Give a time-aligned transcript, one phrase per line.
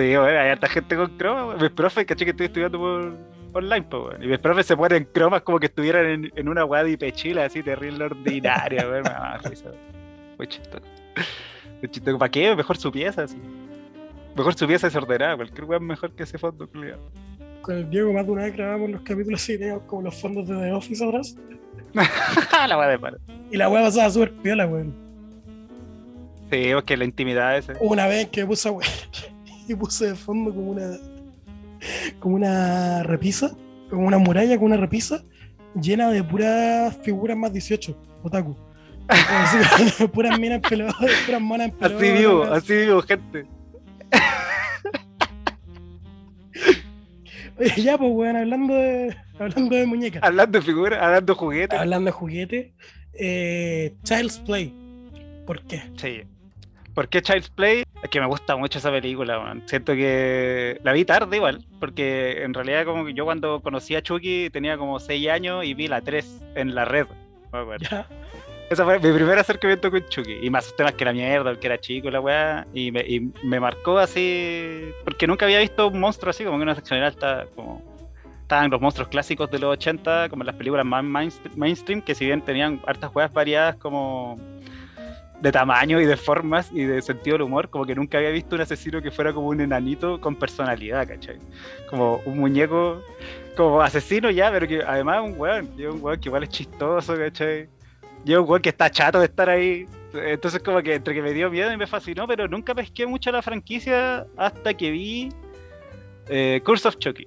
[0.00, 1.56] Sí, bueno, hay harta gente con croma.
[1.56, 3.18] Mis profes, caché que estoy estudiando por
[3.52, 4.22] online, pues, weón.
[4.22, 7.44] Y mis profes se ponen cromas como que estuvieran en, en una weá de pechila
[7.44, 9.02] así terrible ordinaria, weón.
[9.02, 9.40] Me.
[10.38, 10.84] Fue chistoso.
[11.80, 12.18] Fue chistoso.
[12.18, 12.56] ¿Para qué?
[12.56, 13.36] Mejor su pieza, así.
[14.34, 17.10] Mejor su pieza desordenada, cualquier weón mejor que ese fondo, culiado.
[17.60, 20.48] Con el Diego más de una vez grabamos los capítulos así, teníamos como los fondos
[20.48, 21.36] de The Office atrás.
[22.68, 23.18] la weá de paro.
[23.50, 24.94] Y la weá pasaba súper piola, weón.
[26.50, 27.62] Sí, porque la intimidad.
[27.80, 28.88] Hubo Una vez que puse, weón,
[29.70, 30.98] y puse de fondo como una.
[32.18, 33.56] como una repisa,
[33.88, 35.24] como una muralla con una repisa
[35.80, 38.56] llena de puras figuras más 18, otaku.
[39.08, 42.02] Así, puras minas pelotas, puras monas pelotas.
[42.02, 43.44] Así vivo, así vivo, gente.
[47.58, 50.22] Oye, ya, pues, weón, hablando de, hablando de muñecas.
[50.22, 51.78] Hablando de figuras, hablando de juguetes.
[51.78, 52.72] Hablando de juguetes,
[53.14, 54.74] eh, Child's Play.
[55.46, 55.82] ¿Por qué?
[55.96, 56.22] Sí.
[56.94, 57.84] ¿Por qué Child's Play?
[58.02, 59.62] Es que me gusta mucho esa película, man.
[59.66, 64.02] Siento que la vi tarde igual, porque en realidad como que yo cuando conocí a
[64.02, 67.06] Chucky tenía como 6 años y vi la 3 en la red.
[67.52, 67.86] me acuerdo.
[68.70, 70.38] Ese fue mi primer acercamiento con Chucky.
[70.42, 72.66] Y más temas que la mierda, que era chico la weá.
[72.72, 74.92] Y me, y me marcó así.
[75.04, 77.82] Porque nunca había visto un monstruo así, como que en general está como.
[78.42, 82.14] Estaban los monstruos clásicos de los 80, como en las películas más mainst- mainstream, que
[82.16, 84.38] si bien tenían hartas juegas variadas como
[85.40, 88.56] de tamaño y de formas y de sentido del humor, como que nunca había visto
[88.56, 91.38] un asesino que fuera como un enanito con personalidad, ¿cachai?
[91.88, 93.02] Como un muñeco,
[93.56, 96.50] como asesino ya, pero que además es un weón, es un weón que igual es
[96.50, 97.68] chistoso, ¿cachai?
[98.24, 99.86] Y es un weón que está chato de estar ahí.
[100.12, 103.32] Entonces como que entre que me dio miedo y me fascinó, pero nunca pesqué mucho
[103.32, 105.30] la franquicia hasta que vi
[106.28, 107.26] eh, Curse of Chucky.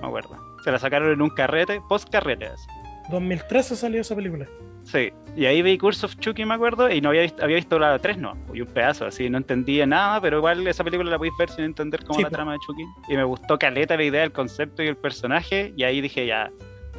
[0.00, 0.38] Me acuerdo.
[0.62, 2.66] Se la sacaron en un carrete, post carrete así.
[3.10, 4.46] 2013 salió esa película.
[4.84, 7.78] Sí, y ahí vi Curse of Chucky, me acuerdo, y no había visto, había visto
[7.78, 11.16] la 3, no, y un pedazo, así, no entendía nada, pero igual esa película la
[11.18, 12.34] podéis ver sin entender como Sí, la po.
[12.36, 12.84] trama de Chucky.
[13.08, 16.50] Y me gustó caleta la idea, el concepto y el personaje, y ahí dije, ya,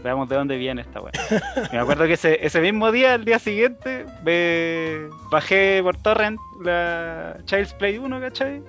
[0.04, 1.12] veamos de dónde viene esta weá.
[1.72, 7.38] Me acuerdo que ese, ese mismo día, el día siguiente, me bajé por Torrent la
[7.46, 8.62] Child's Play 1, ¿cachai?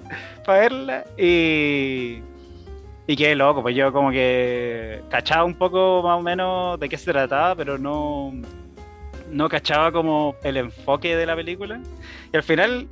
[0.46, 2.22] Para verla, y...
[3.04, 6.96] Y qué loco, pues yo como que cachaba un poco más o menos de qué
[6.96, 8.32] se trataba, pero no,
[9.32, 11.80] no cachaba como el enfoque de la película.
[12.32, 12.88] Y al final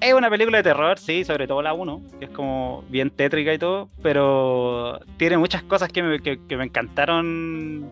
[0.00, 3.52] es una película de terror, sí, sobre todo la 1, que es como bien tétrica
[3.54, 7.90] y todo, pero tiene muchas cosas que me, que, me encantaron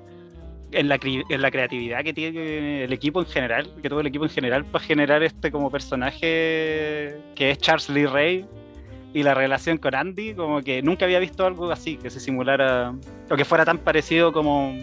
[0.72, 4.24] en la, en la creatividad que tiene el equipo en general, que tuvo el equipo
[4.24, 8.46] en general para generar este como personaje que es Charles Lee Ray
[9.14, 12.94] y la relación con Andy, como que nunca había visto algo así, que se simulara,
[13.30, 14.74] o que fuera tan parecido como,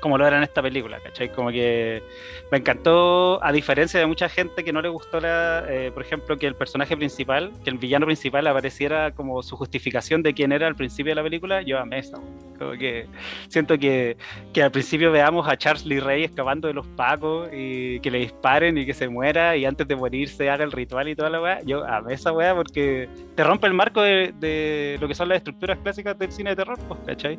[0.00, 1.32] como lo era en esta película, ¿cachai?
[1.32, 2.02] Como que
[2.50, 6.36] me encantó, a diferencia de mucha gente que no le gustó, la, eh, por ejemplo,
[6.38, 10.66] que el personaje principal, que el villano principal apareciera como su justificación de quién era
[10.66, 12.22] al principio de la película, yo amé eso.
[12.58, 13.06] Como que
[13.48, 14.16] siento que,
[14.52, 18.18] que al principio veamos a Charles Lee Ray escapando de los pacos y que le
[18.18, 21.40] disparen y que se muera y antes de morirse haga el ritual y toda la
[21.40, 21.60] weá.
[21.62, 25.38] Yo amé esa weá porque te rompe el marco de, de lo que son las
[25.38, 27.38] estructuras clásicas del cine de terror, pues, ¿cachai?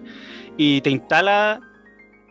[0.56, 1.62] Y te instala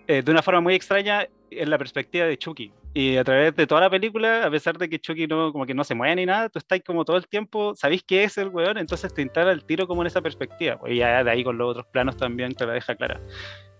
[0.09, 2.73] eh, de una forma muy extraña en la perspectiva de Chucky.
[2.95, 5.75] Y a través de toda la película, a pesar de que Chucky no, como que
[5.75, 8.49] no se mueve ni nada, tú estás como todo el tiempo, sabéis que es el
[8.49, 10.81] weón, entonces te instala el tiro como en esa perspectiva.
[10.87, 13.21] Y ya de ahí con los otros planos también te la deja clara.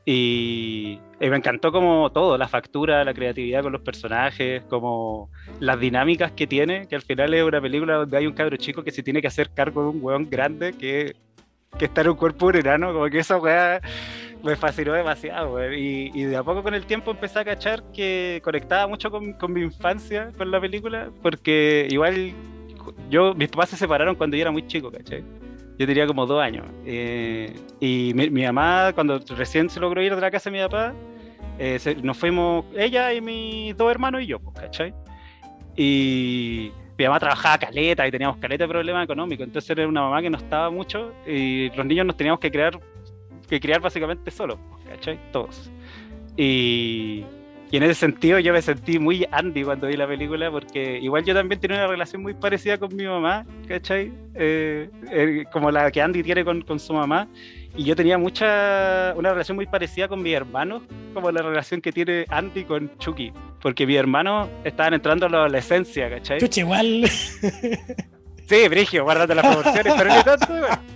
[0.05, 5.81] Y, y me encantó como todo, la factura, la creatividad con los personajes, como las
[5.81, 8.91] dinámicas que tiene, que al final es una película donde hay un cabro chico que
[8.91, 11.17] se tiene que hacer cargo de un weón grande que,
[11.79, 13.81] que está en un cuerpo de como que esa weá
[14.43, 15.75] me fascinó demasiado, weón.
[15.75, 19.33] Y, y de a poco con el tiempo empecé a cachar que conectaba mucho con,
[19.35, 22.33] con mi infancia con la película, porque igual
[23.11, 25.23] yo, mis papás se separaron cuando yo era muy chico, ¿cachai?
[25.79, 26.67] Yo tenía como dos años.
[26.87, 30.63] eh, y mi, mi mamá, cuando recién se logró ir de la casa de mi
[30.65, 30.93] papá,
[31.59, 34.95] eh, se- nos fuimos ella y mis dos hermanos y yo, pues, ¿cachai?
[35.77, 40.21] Y mi mamá trabajaba caleta y teníamos caleta de problemas económicos, entonces era una mamá
[40.21, 42.79] que no estaba mucho y los niños nos teníamos que crear,
[43.49, 44.59] que criar básicamente pues,
[44.89, 45.19] ¿cachai?
[45.33, 45.71] Todos.
[46.37, 47.25] Y,
[47.71, 51.25] y en ese sentido yo me sentí muy Andy cuando vi la película porque igual
[51.25, 54.13] yo también tenía una relación muy parecida con mi mamá, ¿cachai?
[54.35, 57.29] Eh, eh, como la que Andy tiene con, con su mamá.
[57.77, 60.83] Y yo tenía mucha, una relación muy parecida con mis hermanos,
[61.15, 63.33] como la relación que tiene Andy con Chucky.
[63.61, 66.41] Porque mis hermanos estaban entrando a la adolescencia, ¿cachai?
[66.41, 67.05] Chucha, igual.
[68.49, 70.81] Sí, Brigio, guárdate las proporciones, pero ni tanto igual.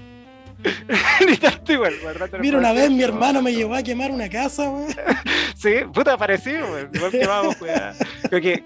[1.26, 4.28] ni tanto igual, guárdate las Mira, una vez mi hermano me llevó a quemar una
[4.28, 4.94] casa, weón.
[5.56, 6.90] Sí, puta, parecido, weón.
[6.92, 7.94] Igual que vamos, weón.
[8.28, 8.64] Creo que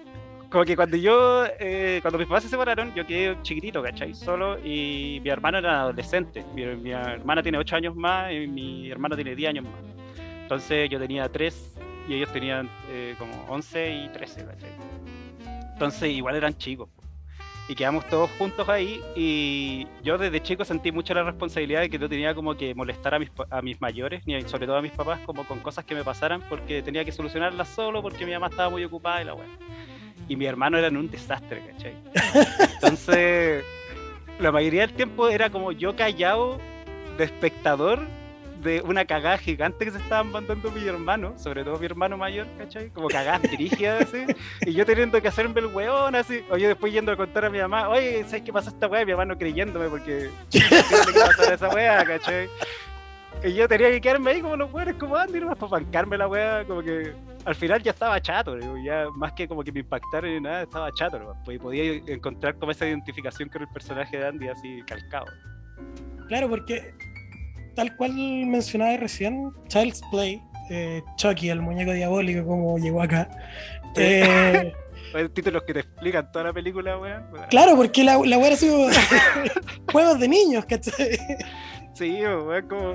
[0.51, 4.15] como que cuando yo, eh, cuando mis papás se separaron, yo quedé chiquitito, ¿cachai?
[4.15, 6.45] Solo y mi hermano era adolescente.
[6.55, 9.75] Mi, mi hermana tiene 8 años más y mi hermano tiene 10 años más.
[10.43, 11.75] Entonces yo tenía 3
[12.09, 14.71] y ellos tenían eh, como 11 y 13, ¿cachai?
[15.73, 16.89] Entonces igual eran chicos.
[17.69, 21.99] Y quedamos todos juntos ahí y yo desde chico sentí mucho la responsabilidad de que
[21.99, 24.93] no tenía como que molestar a mis, a mis mayores, ni sobre todo a mis
[24.93, 28.47] papás, como con cosas que me pasaran porque tenía que solucionarlas solo porque mi mamá
[28.49, 29.47] estaba muy ocupada y la weá.
[30.29, 31.95] Y mi hermano era un desastre, ¿cachai?
[32.75, 33.65] Entonces,
[34.39, 36.61] la mayoría del tiempo era como yo callado
[37.19, 38.01] de espectador
[38.67, 42.47] de una cagada gigante que se estaban mandando mi hermano, sobre todo mi hermano mayor,
[42.59, 42.91] ¿cachai?
[42.91, 44.27] Como cagadas dirigidas así,
[44.63, 47.51] y yo teniendo que hacerme el weón así, o yo después yendo a contar a
[47.51, 49.03] mi mamá, oye, ¿sabes qué pasó esta weá?
[49.03, 52.49] Y mi mamá no creyéndome porque no que pasar esa weá, ¿cachai?
[53.45, 56.27] Y yo tenía que quedarme ahí como los weones, como Andy, nomás para bancarme la
[56.27, 57.15] weá, como que
[57.45, 60.91] al final ya estaba chato, ya más que como que me impactara ni nada, estaba
[60.93, 64.83] chato, nomás, pues, y podía encontrar como esa identificación con el personaje de Andy así
[64.87, 65.27] calcado.
[66.29, 66.93] Claro, porque
[67.77, 73.29] tal cual mencionaba recién, Child's Play, eh, Chucky, el muñeco diabólico, como llegó acá.
[73.95, 74.73] Eh,
[75.35, 77.23] títulos que te explican toda la película, weón.
[77.49, 78.89] claro, porque la, la weá era así como
[79.93, 81.19] juegos de niños, ¿cachai?
[81.95, 82.93] Sí, weón, como.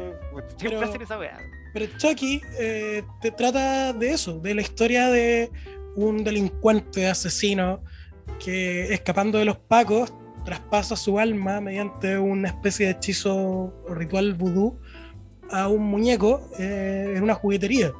[0.57, 1.37] Siempre Pero- hacen esa weá.
[1.73, 5.49] Pero Chucky eh, te trata de eso, de la historia de
[5.95, 7.81] un delincuente asesino
[8.43, 10.11] que escapando de los pacos
[10.43, 14.79] traspasa su alma mediante una especie de hechizo o ritual vudú
[15.51, 17.91] a un muñeco eh, en una juguetería.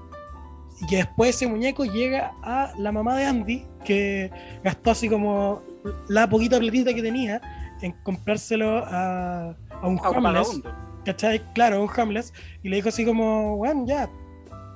[0.82, 4.32] Y que después ese muñeco llega a la mamá de Andy, que
[4.64, 5.62] gastó así como
[6.08, 7.42] la poquita platita que tenía
[7.82, 10.24] en comprárselo a, a un A homeless.
[10.24, 10.76] vagabundo.
[11.06, 11.42] ¿cachai?
[11.54, 12.34] Claro, un homeless,
[12.64, 14.10] y le dijo así como, bueno, ya,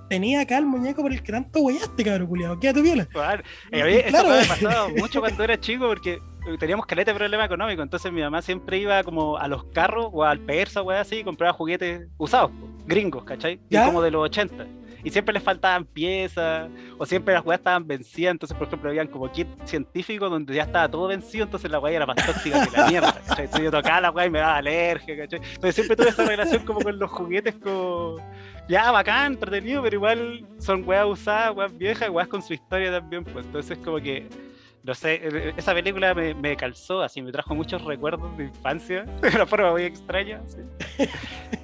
[0.10, 3.08] tenía acá el muñeco por el que tanto huellaste, cabrón, culiado, quédate viola.
[3.72, 4.30] Y a mí eso claro.
[4.30, 6.20] me pasaba mucho cuando era chico porque
[6.60, 7.82] teníamos caleta de problema económico.
[7.82, 11.24] Entonces mi mamá siempre iba como a los carros o al persa, weón, así, y
[11.24, 12.52] compraba juguetes usados,
[12.86, 13.60] gringos, ¿cachai?
[13.70, 14.66] Y como de los 80.
[15.04, 18.32] Y siempre les faltaban piezas, o siempre las weas estaban vencidas.
[18.32, 21.96] Entonces, por ejemplo, habían como kit científico donde ya estaba todo vencido, entonces la wea
[21.96, 23.46] era más tóxica que la mierda, ¿cachai?
[23.46, 25.40] Entonces yo tocaba la wea y me daba alergia, ¿cachai?
[25.44, 28.16] Entonces siempre tuve esa relación como con los juguetes como
[28.68, 33.24] ya bacán, entretenido, pero igual son weas usadas, weas viejas, weas con su historia también,
[33.24, 34.28] pues entonces como que,
[34.86, 39.30] no sé, eh, esa película me, calzó, así, me trajo muchos recuerdos de infancia, de
[39.30, 40.60] una forma muy extraña, así.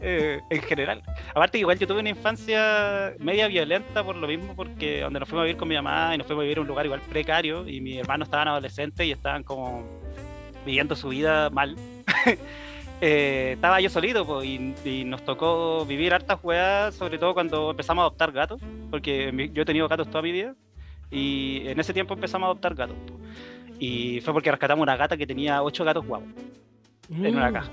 [0.03, 1.03] Eh, en general.
[1.29, 5.43] Aparte, igual yo tuve una infancia media violenta por lo mismo, porque donde nos fuimos
[5.43, 7.67] a vivir con mi mamá y nos fuimos a vivir en un lugar igual precario,
[7.67, 9.83] y mis hermanos estaban adolescentes y estaban como
[10.65, 11.75] viviendo su vida mal.
[13.01, 18.05] eh, estaba yo solito y, nos tocó vivir hartas weas, sobre todo cuando empezamos a
[18.05, 20.55] adoptar gatos, porque yo he tenido gatos toda mi vida
[21.11, 22.95] y en ese tiempo empezamos a adoptar gatos.
[23.79, 26.29] Y fue porque rescatamos una gata que tenía ocho gatos guapos
[27.09, 27.53] en una Mm.
[27.53, 27.71] caja.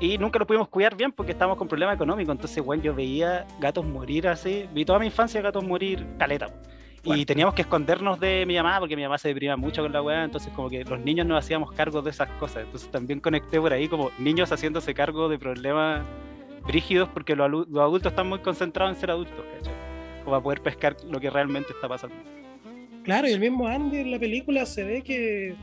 [0.00, 2.32] Y nunca lo pudimos cuidar bien porque estábamos con problemas económicos.
[2.34, 4.66] Entonces, bueno, yo veía gatos morir así.
[4.72, 6.46] Vi toda mi infancia gatos morir caleta.
[6.46, 6.54] po.
[7.02, 7.24] Y Bueno.
[7.26, 10.24] teníamos que escondernos de mi mamá porque mi mamá se deprimía mucho con la weá.
[10.24, 12.64] Entonces, como que los niños nos hacíamos cargo de esas cosas.
[12.64, 16.02] Entonces, también conecté por ahí como niños haciéndose cargo de problemas
[16.66, 19.74] brígidos porque los, los adultos están muy concentrados en ser adultos, ¿cachai?
[20.24, 22.16] Como para poder pescar lo que realmente está pasando.
[23.04, 25.54] Claro, y el mismo Andy en la película se ve que,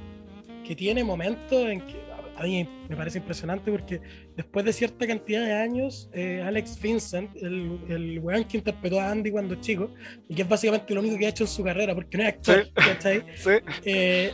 [0.66, 4.00] que tiene momentos en que a mí me parece impresionante porque
[4.36, 9.10] después de cierta cantidad de años, eh, Alex Vincent, el, el weón que interpretó a
[9.10, 9.92] Andy cuando chico,
[10.30, 12.30] y que es básicamente lo único que ha hecho en su carrera, porque no es
[12.30, 12.72] actor, Sí.
[12.76, 13.24] ¿cachai?
[13.38, 13.50] Sí.
[13.86, 14.32] Eh,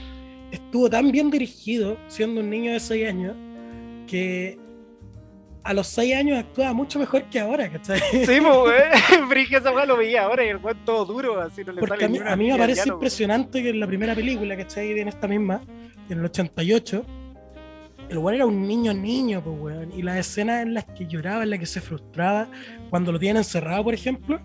[0.51, 3.35] estuvo tan bien dirigido, siendo un niño de 6 años,
[4.07, 4.57] que
[5.63, 7.99] a los 6 años actuaba mucho mejor que ahora, ¿cachai?
[8.11, 9.29] Sí, pues, weón.
[9.29, 12.05] Brige esa weá lo veía ahora y el weón todo duro, así no le Porque
[12.05, 14.99] sale a mí, a me parece impresionante que en la primera película, ¿cachai?
[14.99, 15.61] En esta misma,
[16.09, 17.05] en el 88,
[18.09, 19.91] el weón era un niño niño, pues weón.
[19.93, 22.47] Y las escenas en las que lloraba, en las que se frustraba,
[22.89, 24.41] cuando lo tienen encerrado, por ejemplo,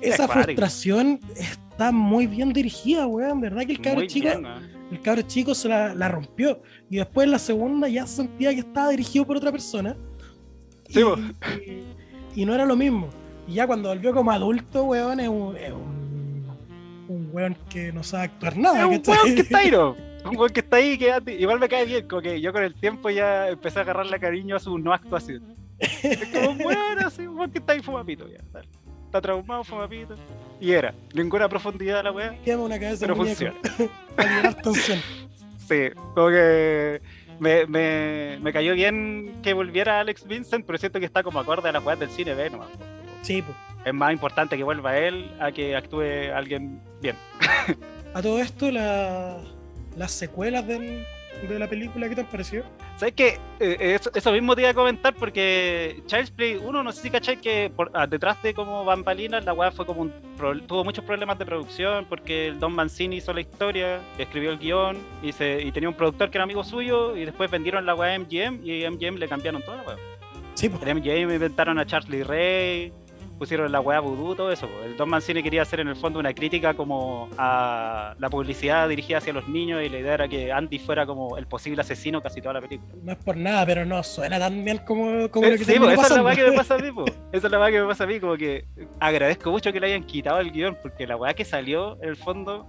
[0.00, 3.40] esa frustración está muy bien dirigida, weón.
[3.40, 4.46] ¿Verdad que el cabro Muy chico, bien,
[4.92, 6.62] el cabro chico se la, la rompió?
[6.88, 9.96] Y después en la segunda ya sentía que estaba dirigido por otra persona.
[10.88, 11.00] Sí,
[12.34, 13.08] y, no era lo mismo.
[13.46, 16.46] Y ya cuando volvió como adulto, weón, es un, es un,
[17.08, 18.80] un weón que no sabe actuar nada.
[18.80, 19.14] Es un ¿cachai?
[19.16, 19.96] weón que está ahí, ¿no?
[20.24, 22.74] Un weón que está ahí que igual me cae bien, como que yo con el
[22.74, 25.56] tiempo ya empecé a agarrarle cariño a su no actuación.
[25.78, 28.38] Es como un weón así, un weón que está ahí fumapito ya.
[28.52, 28.68] dale.
[29.06, 30.16] Está traumado, fumapito.
[30.60, 33.54] Y era, ninguna profundidad la weá, Quema una cabeza pero funciona.
[34.16, 34.98] para liberar tensión.
[35.66, 37.00] Sí, como que
[37.38, 41.68] me, me, me cayó bien que volviera Alex Vincent, pero siento que está como acorde
[41.68, 42.68] a las weas del cine B nomás.
[43.22, 43.56] Sí, pues.
[43.84, 46.02] Es más importante que vuelva él a que actúe
[46.34, 47.16] alguien bien.
[48.14, 49.38] A todo esto, la,
[49.96, 51.04] las secuelas del,
[51.46, 52.64] de la película, ¿qué te han parecido?
[52.96, 53.38] ¿Sabes qué?
[53.60, 57.10] Eh, eso, eso, mismo te iba a comentar porque Child's Play 1, no sé si
[57.10, 60.12] cachai que por, ah, detrás de como bambalinas la weá fue como un
[60.66, 64.96] tuvo muchos problemas de producción porque el Don Mancini hizo la historia, escribió el guion
[65.22, 68.14] y, se, y tenía un productor que era amigo suyo y después vendieron la weá
[68.14, 69.96] a MGM y MGM le cambiaron toda la weá.
[70.54, 70.82] Sí, pues.
[70.82, 72.92] MGM inventaron a Charlie Ray,
[73.38, 74.68] pusieron la weá vudú, todo eso.
[74.84, 79.18] El Don Mancini quería hacer en el fondo una crítica como a la publicidad dirigida
[79.18, 82.40] hacia los niños y la idea era que Andy fuera como el posible asesino casi
[82.40, 82.92] toda la película.
[83.02, 85.72] No es por nada, pero no suena tan bien como, como Eh, lo que sí,
[85.72, 87.04] terminó pues, esa es la weá que me pasa a mí, po.
[87.32, 88.64] Esa es la weá que me pasa a mí, como que
[89.00, 92.16] agradezco mucho que le hayan quitado el guion, porque la weá que salió, en el
[92.16, 92.66] fondo,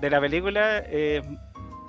[0.00, 1.22] de la película es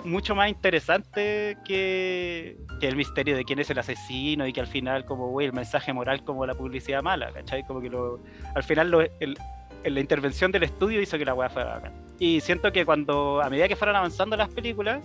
[0.04, 5.04] mucho más interesante que, el misterio de quién es el asesino y que al final,
[5.04, 7.64] como, güey, el mensaje moral como la publicidad mala, ¿cachai?
[7.64, 8.20] Como que lo,
[8.54, 11.92] al final la intervención del estudio hizo que la weá fuera bacán.
[12.18, 15.02] Y siento que cuando, a medida que fueron avanzando las películas,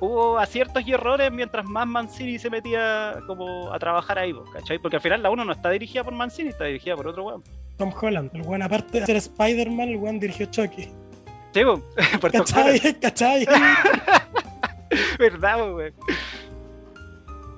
[0.00, 4.78] hubo aciertos y errores mientras más Mancini se metía como a trabajar ahí, ¿cachai?
[4.78, 7.44] Porque al final la 1 no está dirigida por Mancini, está dirigida por otro weón.
[7.76, 10.88] Tom Holland, el weón, aparte de ser Spider-Man, el weón dirigió Chucky.
[11.52, 11.82] Sí, po,
[12.20, 12.80] por Tom ¿Cachai?
[13.00, 13.46] ¿Cachai?
[15.18, 15.92] ¿Verdad, po, weón?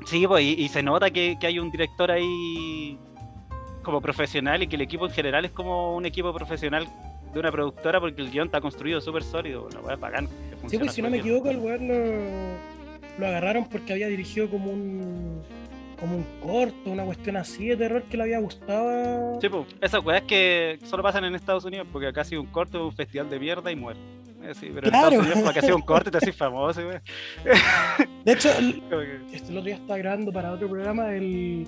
[0.06, 2.98] Sí, pues, y, y se nota que, que hay un director ahí
[3.82, 6.86] como profesional y que el equipo en general es como un equipo profesional
[7.32, 10.28] de una productora porque el guion está construido súper sólido, la weá bacán.
[10.68, 14.70] Sí, pues si no me equivoco, el weón lo, lo agarraron porque había dirigido como
[14.70, 15.42] un
[16.02, 19.40] como un corto, una cuestión así de terror que le había gustado.
[19.40, 22.48] Sí, pues, esas weas que solo pasan en Estados Unidos porque acá ha sido un
[22.48, 24.00] corto, un festival de mierda y muere.
[24.42, 25.06] Eh, sí, pero Claro.
[25.06, 27.00] en Estados Unidos, porque ha sido un corte, te haces famoso, weón.
[28.24, 28.82] De hecho, el-
[29.30, 31.66] que- este, el otro día estaba grabando para otro programa el,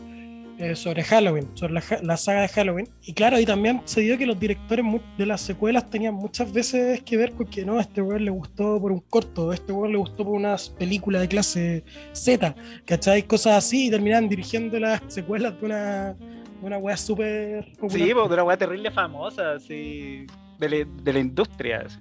[0.58, 2.88] eh, sobre Halloween, sobre la, la saga de Halloween.
[3.02, 4.84] Y claro, y también se dio que los directores
[5.18, 8.30] de las secuelas tenían muchas veces que ver con que no, a este weón le
[8.30, 12.54] gustó por un corto, a este weón le gustó por una película de clase Z,
[12.84, 13.24] ¿cachai?
[13.24, 17.64] Cosas así, y terminaban dirigiendo las secuelas de una, de una wea súper.
[17.64, 20.26] Sí, pues, de una wea terrible famosa, así,
[20.58, 21.98] de la, de la industria, así.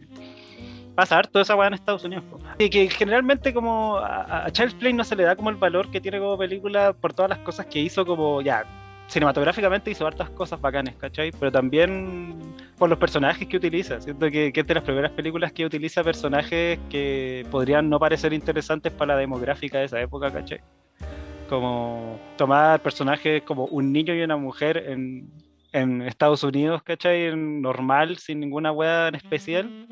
[0.95, 2.23] Pasa harto esa weá en Estados Unidos.
[2.59, 5.89] Y que generalmente como a, a Child's Play no se le da como el valor
[5.89, 8.63] que tiene como película por todas las cosas que hizo como ya
[9.07, 11.31] cinematográficamente hizo hartas cosas bacanes, ¿cachai?
[11.31, 12.35] Pero también
[12.77, 14.01] por los personajes que utiliza.
[14.01, 18.33] Siento que, que es de las primeras películas que utiliza personajes que podrían no parecer
[18.33, 20.61] interesantes para la demográfica de esa época, ¿cachai?
[21.49, 25.29] Como tomar personajes como un niño y una mujer en,
[25.73, 27.35] en Estados Unidos, ¿cachai?
[27.35, 29.87] Normal, sin ninguna weá en especial,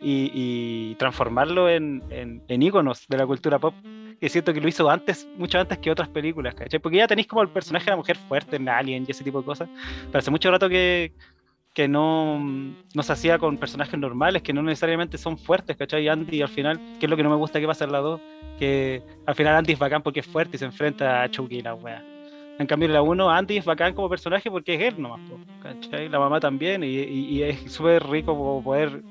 [0.00, 3.74] y, y transformarlo en, en, en íconos de la cultura pop.
[4.18, 6.80] Y siento que lo hizo antes, mucho antes que otras películas, ¿cachai?
[6.80, 9.40] Porque ya tenéis como el personaje de la mujer fuerte en Alien y ese tipo
[9.40, 9.68] de cosas.
[10.06, 11.12] Pero hace mucho rato que,
[11.74, 16.08] que no, no se hacía con personajes normales, que no necesariamente son fuertes, ¿cachai?
[16.08, 18.20] Andy al final, que es lo que no me gusta que pasa en la 2,
[18.58, 21.62] que al final Andy es bacán porque es fuerte y se enfrenta a Chucky y
[21.62, 22.15] la wea.
[22.58, 25.20] En cambio, la 1, Andy es bacán como personaje porque es él nomás,
[25.62, 26.08] ¿cachai?
[26.08, 29.02] La mamá también, y, y- y es súper rico poder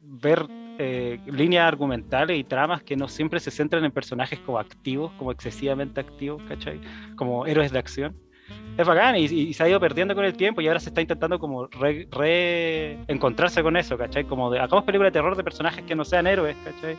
[0.00, 0.46] ver
[0.78, 5.30] eh, líneas argumentales y tramas que no siempre se centran en personajes como activos, como
[5.32, 6.80] excesivamente activos, ¿cachai?
[7.16, 8.16] Como héroes de acción.
[8.76, 11.00] Es bacán y, y se ha ido perdiendo con el tiempo y ahora se está
[11.00, 14.24] intentando como re- reencontrarse con eso, ¿cachai?
[14.24, 16.96] Como de, hagamos películas de terror de personajes que no sean héroes, ¿cachai?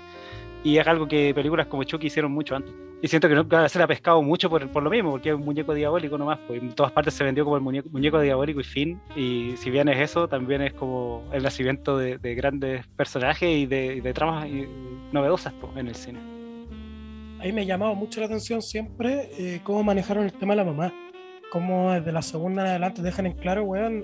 [0.66, 2.74] Y es algo que películas como Chucky hicieron mucho antes.
[3.02, 5.36] Y siento que nunca se le ha pescado mucho por, por lo mismo, porque es
[5.36, 6.40] un muñeco diabólico nomás.
[6.48, 9.00] Pues en todas partes se vendió como el muñeco, diabólico y fin.
[9.16, 13.68] Y si bien es eso, también es como el nacimiento de, de grandes personajes y
[13.68, 14.68] de, tramas y-
[15.12, 16.20] novedosas pues, en el cine.
[17.40, 20.58] A mí me ha llamado mucho la atención siempre eh, cómo manejaron el tema de
[20.58, 20.92] la mamá.
[21.52, 24.04] Cómo desde la segunda en adelante dejan en claro, weón,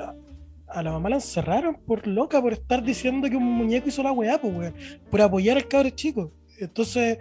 [0.68, 4.12] a la mamá la encerraron por loca, por estar diciendo que un muñeco hizo la
[4.12, 4.74] weá, pues, weón,
[5.10, 6.32] por apoyar al cabro chico.
[6.66, 7.18] Entonces,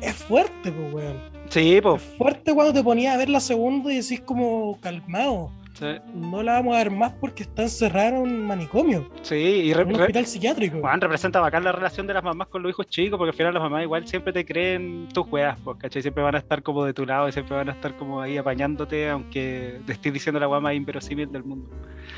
[0.00, 1.20] es fuerte, pues, weón.
[1.48, 2.02] Sí, Es pues.
[2.18, 5.52] fuerte cuando te ponías a ver la segunda y decís como calmado.
[5.74, 9.72] Sí, No la vamos a ver más porque está encerrada en un manicomio, sí, y
[9.72, 10.80] en un hospital psiquiátrico.
[10.80, 13.54] Juan representa bacán la relación de las mamás con los hijos chicos, porque al final
[13.54, 16.02] las mamás igual siempre te creen tus weas, pues, ¿cachai?
[16.02, 18.36] Siempre van a estar como de tu lado y siempre van a estar como ahí
[18.36, 21.70] apañándote, aunque te estés diciendo la wea más inverosímil del mundo.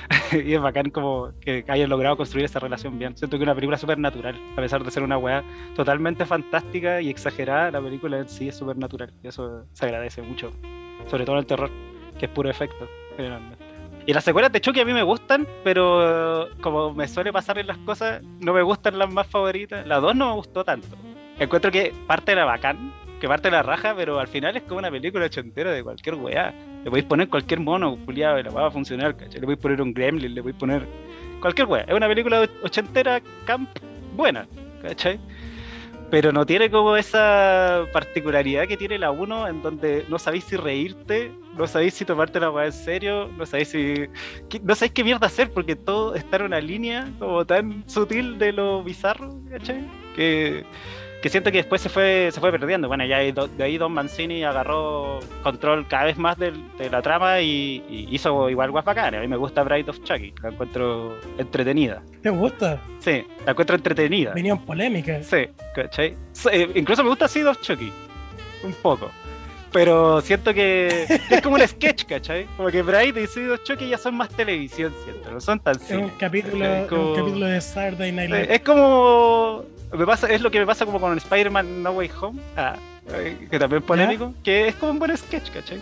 [0.33, 3.17] y es bacán como que hayan logrado construir esa relación bien.
[3.17, 5.45] Siento que es una película súper natural, a pesar de ser una wea
[5.75, 9.13] totalmente fantástica y exagerada, la película en sí es súper natural.
[9.23, 10.51] Y eso se agradece mucho,
[11.07, 11.71] sobre todo en el terror,
[12.19, 12.89] que es puro efecto,
[14.07, 17.67] Y las secuelas de Chucky a mí me gustan, pero como me suele pasar en
[17.67, 19.87] las cosas, no me gustan las más favoritas.
[19.87, 20.89] La 2 no me gustó tanto.
[21.39, 24.63] Encuentro que parte de la bacán, que parte de la raja, pero al final es
[24.65, 26.53] como una película ochentera de cualquier weá.
[26.85, 29.41] Le podéis poner cualquier mono, culiado, y la va a funcionar, ¿cachai?
[29.41, 30.87] Le podéis poner un gremlin, le podéis poner
[31.41, 31.85] cualquier weá.
[31.85, 33.71] Es una película ochentera, camp,
[34.15, 34.47] buena,
[34.83, 35.19] ¿cachai?
[36.15, 40.55] Pero no tiene como esa particularidad que tiene la 1 en donde no sabéis si
[40.55, 43.95] reírte, no sabéis si tomarte la weá en serio, no sabéis si.
[44.63, 48.53] no sabéis qué mierda hacer porque todo está en una línea como tan sutil de
[48.53, 49.91] lo bizarro, ¿cachai?
[50.15, 50.65] Que,
[51.25, 52.87] que siento que después se fue, se fue perdiendo.
[52.87, 56.53] Bueno, ya de ahí Don Mancini agarró control cada vez más de,
[56.91, 59.21] la trama y, y hizo igual guas bacanas.
[59.21, 62.03] A mí me gusta Bride of Chucky, la encuentro entretenida.
[62.23, 62.79] ¿Te gusta?
[62.99, 64.33] Sí, la encuentro entretenida.
[64.33, 65.23] Opinión polémica.
[65.23, 66.15] Sí, ¿cachai?
[66.33, 67.91] Sí, incluso me gusta Seed of Chucky.
[68.63, 69.11] Un poco.
[69.73, 72.45] Pero siento que, es como un sketch, ¿cachai?
[72.59, 75.31] Como que Bride y Seed of Chucky ya son más televisión, siento.
[75.31, 76.05] No son tan Es cine.
[76.05, 78.55] un capítulo, Es es como- un capítulo de Saturday Night Live.
[78.57, 79.65] Es como.
[79.97, 82.41] Me pasa, es lo que me pasa como con Spider-Man No Way Home.
[82.57, 82.77] Ah,
[83.51, 84.35] que también es polémico.
[84.43, 85.79] Que es como un buen sketch, ¿cachai?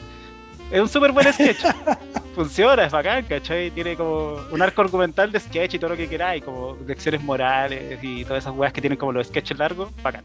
[0.70, 1.60] Es un súper buen sketch.
[2.34, 3.70] Funciona, es bacán, ¿cachai?
[3.70, 7.98] Tiene como un arco argumental de sketch y todo lo que queráis, como lecciones morales
[8.02, 10.24] y todas esas weas que tienen como los sketches largos, bacán.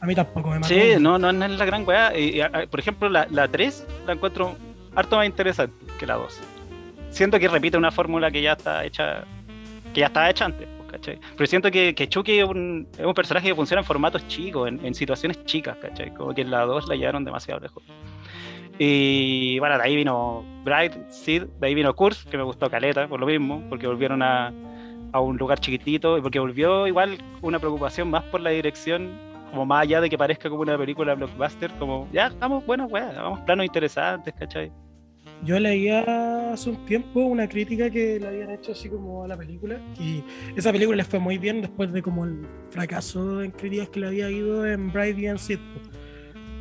[0.00, 0.68] A mí tampoco me mató.
[0.68, 2.16] Sí, no, no, no es la gran weá.
[2.18, 4.56] Y, y, a- por ejemplo, la, la 3 la encuentro
[4.94, 6.40] harto más interesante que la 2.
[7.10, 9.24] Siento que repite una fórmula que ya está hecha,
[9.94, 11.18] que ya estaba hecha antes, ¿cachai?
[11.36, 14.68] Pero siento que, que Chucky es un, es un personaje que funciona en formatos chicos,
[14.68, 16.12] en, en situaciones chicas, ¿cachai?
[16.14, 17.82] Como que en la 2 la llevaron demasiado lejos.
[18.78, 23.08] Y bueno, de ahí vino Bright, Sid, de ahí vino Curse, que me gustó Caleta,
[23.08, 24.52] por lo mismo, porque volvieron a,
[25.12, 29.18] a un lugar chiquitito y porque volvió igual una preocupación más por la dirección,
[29.50, 33.16] como más allá de que parezca como una película blockbuster, como ya, hagamos buenas weas,
[33.16, 34.70] hagamos planos interesantes, ¿cachai?
[35.44, 39.36] Yo leía hace un tiempo una crítica que le habían hecho así como a la
[39.36, 40.22] película y
[40.56, 44.06] esa película les fue muy bien después de como el fracaso en críticas que le
[44.08, 45.58] había ido en Bride en Sid.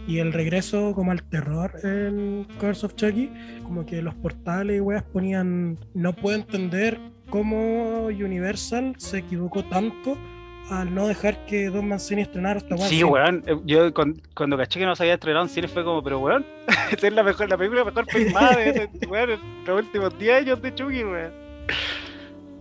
[0.07, 3.31] Y el regreso como al terror en Curse of Chucky
[3.63, 10.15] como que los portales y weas ponían no puedo entender cómo Universal se equivocó tanto
[10.69, 14.85] al no dejar que Don Mancini estrenara esta Sí, weón, eh, yo cuando caché que
[14.85, 16.45] no se había estrenado en cine fue como, pero weón,
[16.91, 20.73] esta es la mejor, la película mejor filmada de weón, los últimos 10 años de
[20.73, 21.45] Chucky, weón.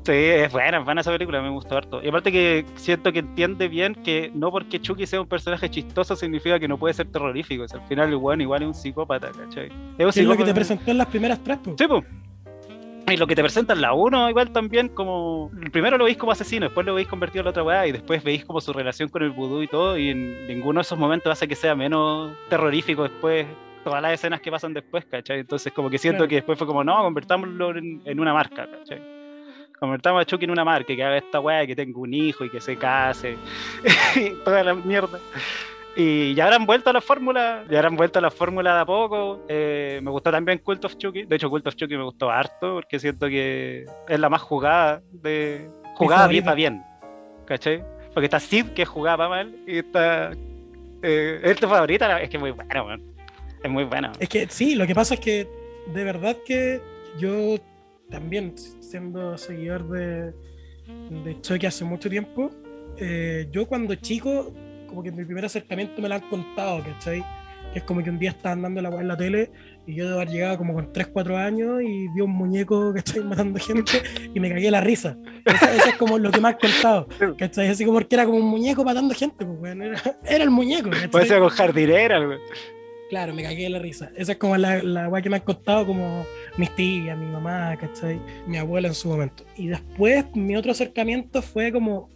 [0.05, 2.03] Sí, es buena, es buena esa película, me gustó harto.
[2.03, 6.15] Y aparte que siento que entiende bien que no porque Chucky sea un personaje chistoso
[6.15, 7.65] significa que no puede ser terrorífico.
[7.65, 9.69] O sea, al final el weón igual es un psicópata, ¿cachai?
[9.97, 11.59] Es un Que es lo que te presentó en las primeras tres.
[11.79, 12.05] Sí, po.
[13.07, 15.51] Y lo que te presenta en la 1 igual también como...
[15.73, 18.25] Primero lo veis como asesino, después lo veis convertido en la otra weá y después
[18.25, 21.31] veis como su relación con el vudú y todo y en ninguno de esos momentos
[21.31, 23.47] hace que sea menos terrorífico después
[23.85, 25.41] todas las escenas que pasan después, ¿cachai?
[25.41, 26.29] Entonces como que siento Claro.
[26.31, 29.03] que después fue como, no, convertámoslo en, en una marca, ¿cachai?
[29.79, 32.49] Convertamos a Chucky en una marca, que haga esta weá, que tenga un hijo y
[32.49, 33.37] que se case,
[34.17, 35.19] y toda la mierda.
[35.97, 38.87] Y ya habrán vuelto a la fórmula, ya habrán vuelto a la fórmula de a
[38.87, 39.45] poco.
[39.49, 41.25] Eh, me gustó también Cult of Chucky.
[41.25, 45.03] De hecho, Cult of Chucky me gustó harto porque siento que es la más jugada
[45.13, 45.71] de.
[45.95, 46.83] Jugada bien para bien.
[47.47, 47.85] ¿Cachai?
[48.13, 50.33] Porque está Sid que jugaba mal y está.
[51.03, 53.15] Eh, es tu favorita, es que es muy bueno, weón.
[53.63, 54.13] Es muy bueno.
[54.19, 55.47] Es que sí, lo que pasa es que
[55.93, 56.81] de verdad que
[57.19, 57.57] yo
[58.11, 60.33] también, siendo seguidor de,
[61.25, 62.51] de Chucky hace mucho tiempo,
[62.97, 64.53] eh, yo cuando chico,
[64.95, 67.25] como que mi primer acercamiento me lo han contado, ¿cachai?
[67.73, 69.51] Que es como que un día estaban dando la en la tele
[69.89, 73.21] y yo de haber llegado como con 3, 4 años y vi un muñeco, ¿cachai?
[73.25, 74.03] Matando gente
[74.33, 75.19] y me cagué la risa.
[75.45, 77.69] Eso, eso es como lo que me han contado, ¿cachai?
[77.69, 80.91] Así como porque era como un muñeco matando gente, pues, weón, era, era el muñeco,
[80.91, 81.11] ¿cachai?
[81.11, 82.41] Puede ser con jardinera, weón.
[83.11, 84.13] Claro, me cagué la risa.
[84.17, 86.25] Esa es como la, la weá que me han contado como
[86.57, 88.21] mis tías, mi mamá, ¿cachai?
[88.47, 89.45] Mi abuela en su momento.
[89.57, 92.14] Y después mi otro acercamiento fue como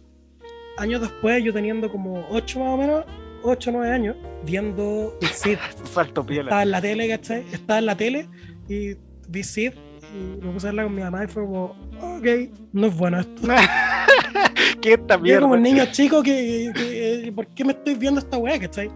[0.79, 3.05] años después, yo teniendo como 8 más o menos,
[3.43, 4.15] 8 o 9 años,
[4.45, 5.57] viendo Sid.
[5.85, 6.43] Salto piola.
[6.43, 7.43] Estaba en la tele, ¿cachai?
[7.51, 8.27] Estaba en la tele
[8.67, 8.95] y
[9.27, 9.73] vi Sid
[10.13, 12.27] y me puse a hablar con mi mamá y fue como, ok,
[12.73, 13.41] no es bueno esto.
[14.81, 15.41] ¿Qué esta Yo mierda?
[15.41, 18.89] como un niño chico que, que- que- ¿por qué me estoy viendo esta weá, cachai?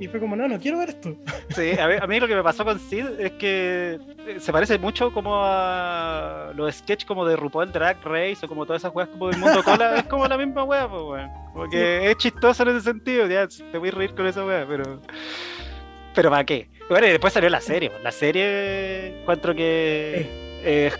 [0.00, 1.14] Y fue como, no, no quiero ver esto.
[1.50, 4.50] Sí, a mí, a mí lo que me pasó con Sid es que eh, se
[4.50, 8.94] parece mucho como a los sketches como de RuPaul Drag Race o como todas esas
[8.94, 11.30] weas como del mundo cola, es como la misma wea, pues weón.
[11.52, 14.64] Como que es chistoso en ese sentido, ya te voy a reír con esa wea,
[14.66, 15.00] pero.
[16.14, 16.70] Pero ¿para qué?
[16.88, 20.98] Bueno, y después salió la serie, la serie encuentro que es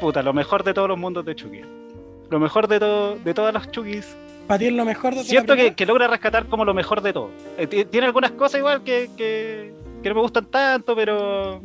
[0.00, 1.60] puta, lo mejor de todos los mundos de Chucky.
[2.30, 4.16] Lo mejor de todo, de todas las Chukis
[4.58, 7.30] Lo mejor de Siento que, logra rescatar como lo mejor de todo.
[7.58, 11.62] Eh, ti- tiene algunas cosas igual que, que, que no me gustan tanto, pero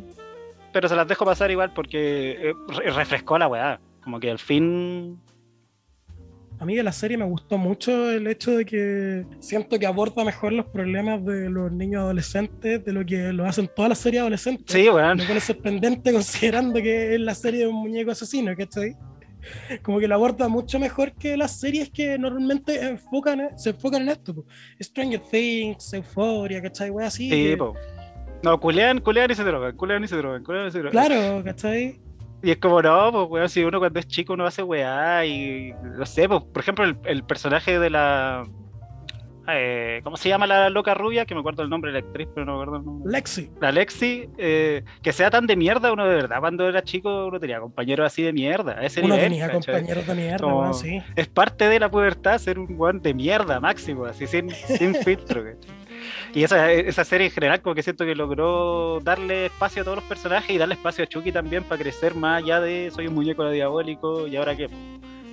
[0.72, 3.80] pero se las dejo pasar igual porque eh, re- refrescó la weá.
[4.04, 5.18] Como que al fin.
[6.58, 10.24] A mí de la serie me gustó mucho el hecho de que siento que aborda
[10.24, 14.20] mejor los problemas de los niños adolescentes de lo que lo hacen todas las series
[14.22, 14.64] adolescentes.
[14.74, 15.18] Sí, weón.
[15.18, 18.94] Lo cual es sorprendente considerando que es la serie de un muñeco asesino, ¿cachai?
[19.82, 24.08] como que lo aborda mucho mejor que las series que normalmente enfocan, se enfocan en
[24.10, 24.34] esto.
[24.34, 24.44] po.
[24.80, 26.90] Stranger Things, Euphoria, ¿cachai?
[26.90, 27.30] Wea así.
[27.30, 27.74] Sí, que- po.
[28.42, 30.92] No, culean, culean y se drogan, culean y se drogan, culean y se drogan.
[30.92, 32.00] Claro, ¿cachai?
[32.42, 35.72] Y es como, no, pues, weón, si uno cuando es chico uno hace weá y
[35.82, 38.44] no sé, pues, por ejemplo, el, el personaje de la.
[39.48, 41.24] Eh, ¿Cómo se llama la loca rubia?
[41.26, 43.12] Que me acuerdo el nombre de la actriz, pero no me acuerdo el nombre.
[43.12, 43.50] Lexi.
[43.60, 47.38] La Lexi, eh, que sea tan de mierda, uno de verdad, cuando era chico uno
[47.40, 49.74] tenía compañeros así de mierda, ese Uno nivel, tenía ¿cachai?
[49.74, 51.02] compañeros de mierda, Como- sí.
[51.14, 55.44] Es parte de la pubertad ser un weón de mierda máximo, así sin, sin filtro.
[55.44, 55.86] ¿cachai?
[56.34, 59.96] Y esa, esa serie en general como que siento que logró darle espacio a todos
[59.96, 63.14] los personajes y darle espacio a Chucky también para crecer más allá de soy un
[63.14, 64.68] muñeco diabólico y ahora qué.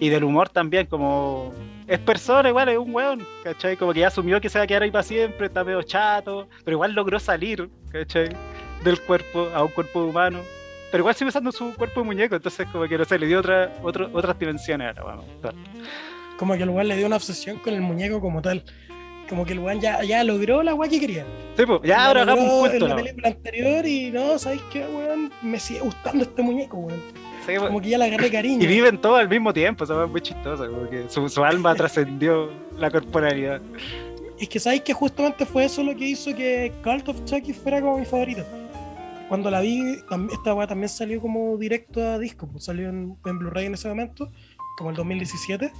[0.03, 1.53] Y del humor también, como
[1.87, 3.77] es persona igual, es un weón, ¿cachai?
[3.77, 6.49] Como que ya asumió que se va a quedar ahí para siempre, está medio chato,
[6.65, 8.27] pero igual logró salir, ¿cachai?
[8.83, 10.41] Del cuerpo a un cuerpo humano.
[10.91, 13.39] Pero igual sigue usando su cuerpo de muñeco, entonces como que no sé, le dio
[13.39, 15.21] otra, otro, otras dimensiones a la weón.
[16.37, 18.61] Como que el weón le dio una obsesión con el muñeco como tal.
[19.29, 21.25] Como que el weón ya, ya logró la weá que quería.
[21.55, 22.85] Sí, pues, ya ahora hagamos un cuento.
[22.87, 25.31] En la película anterior y no, ¿sabes qué, weón?
[25.41, 27.01] Me sigue gustando este muñeco, weón.
[27.45, 28.63] Sí, pues, Como que ya le agarré cariño.
[28.63, 31.75] Y viven todos al mismo tiempo, eso es muy chistoso, como que su, su alma
[31.75, 33.61] trascendió la corporalidad.
[34.39, 37.81] Es que sabéis que justamente fue eso lo que hizo que Cult of Chucky fuera
[37.81, 38.43] como mi favorito.
[39.29, 39.97] Cuando la vi,
[40.31, 43.87] esta weá también salió como directo a disco, pues salió en, en Blu-ray en ese
[43.87, 44.31] momento,
[44.77, 45.71] como el 2017.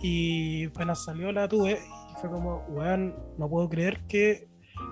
[0.00, 4.48] Y apenas salió la tuve y fue como, weón, no puedo creer que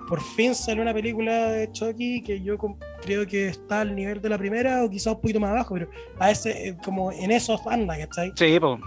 [0.07, 2.57] por fin salió una película de Chucky que yo
[3.01, 5.89] creo que está al nivel de la primera o quizás un poquito más abajo, pero
[6.19, 8.31] a ese, eh, como en esos anda, ¿cachai?
[8.35, 8.79] Sí, pues,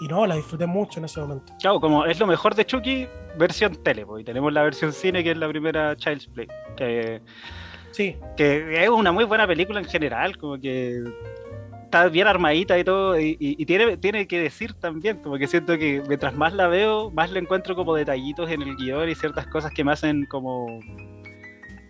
[0.00, 1.52] Y no, la disfruté mucho en ese momento.
[1.60, 3.06] claro, como es lo mejor de Chucky,
[3.38, 7.20] versión tele, pues, y tenemos la versión cine que es la primera Child's Play, que,
[7.92, 10.98] Sí, que es una muy buena película en general, como que
[11.92, 15.46] está bien armadita y todo, y, y- y tiene, tiene que decir también, como que
[15.46, 19.14] siento que mientras más la veo, más le encuentro como detallitos en el guion y
[19.14, 20.80] ciertas cosas que me hacen como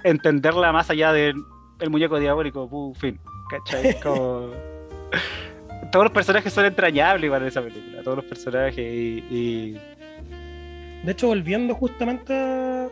[0.02, 1.36] entenderla más allá del
[1.78, 3.98] el muñeco diabólico, pu, fin, ¿cachai?
[4.02, 4.50] Como...
[5.92, 9.24] Todos los personajes son entrañables igual en esa película, todos los personajes y...
[9.30, 9.80] y-
[11.04, 12.88] De hecho, volviendo justamente a,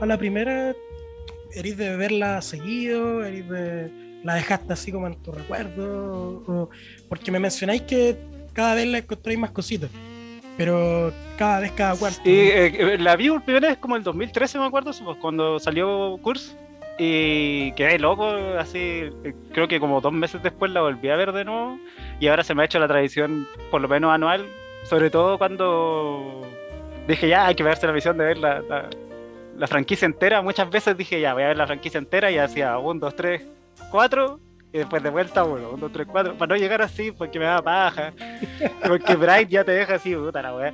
[0.00, 0.74] a la primera,
[1.54, 3.90] eres de verla seguido, eres de
[4.24, 6.70] la dejaste así como en tu recuerdo, o-
[7.08, 8.16] porque me mencionáis que
[8.52, 9.90] cada vez le encontráis más cositas,
[10.56, 12.20] pero cada vez cada cuarto.
[12.24, 16.56] Y eh, la vi por primera vez como el 2013, me acuerdo, cuando salió Curse.
[16.98, 18.26] Y quedé loco,
[18.58, 18.78] así.
[18.78, 21.78] eh, Creo que como dos meses después la volví a ver de nuevo.
[22.20, 24.46] Y ahora se me ha hecho la tradición, por lo menos anual.
[24.84, 26.42] Sobre todo cuando
[27.08, 28.90] dije ya, hay que verse la visión de ver la, la,
[29.56, 30.42] la franquicia entera.
[30.42, 33.42] Muchas veces dije ya, voy a ver la franquicia entera y hacía 1, 2, 3,
[33.90, 34.40] 4.
[34.74, 36.34] Y después de vuelta, uno, 1, 2, 3, 4.
[36.38, 38.12] Para no llegar así, porque me da paja.
[38.86, 40.72] Porque Bright ya te deja así, puta la weá.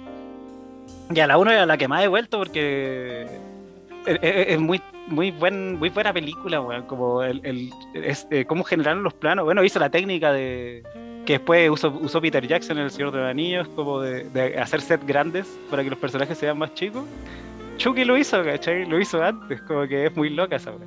[1.12, 3.26] Y a la 1 era la que más he vuelto porque
[4.06, 6.82] es, es- es muy muy buen muy buena película, weón.
[6.84, 9.44] Como el, el- es, eh, cómo generaron los planos.
[9.46, 10.82] Bueno, hizo la técnica de
[11.26, 14.80] que después usó, usó Peter Jackson en El Señor de los Anillos, como de, hacer
[14.80, 17.04] sets grandes para que los personajes sean más chicos.
[17.78, 18.86] Chucky lo hizo, ¿cachai?
[18.86, 20.86] Lo hizo antes, como que es muy loca esa weá.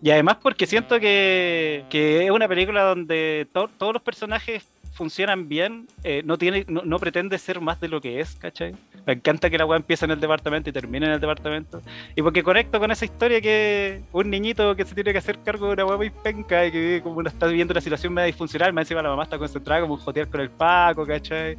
[0.00, 5.48] Y además porque siento que, que es una película donde to- todos los personajes funcionan
[5.48, 8.74] bien, eh, no tiene, no, no pretende ser más de lo que es, ¿cachai?
[9.06, 11.82] Me encanta que la weá empiece en el departamento y termine en el departamento.
[12.16, 15.66] Y porque conecto con esa historia que un niñito que se tiene que hacer cargo
[15.66, 18.72] de una weá muy penca y que como una, está viviendo una situación medio disfuncional,
[18.72, 21.58] más encima la mamá está concentrada como en jotear con el Paco, ¿cachai?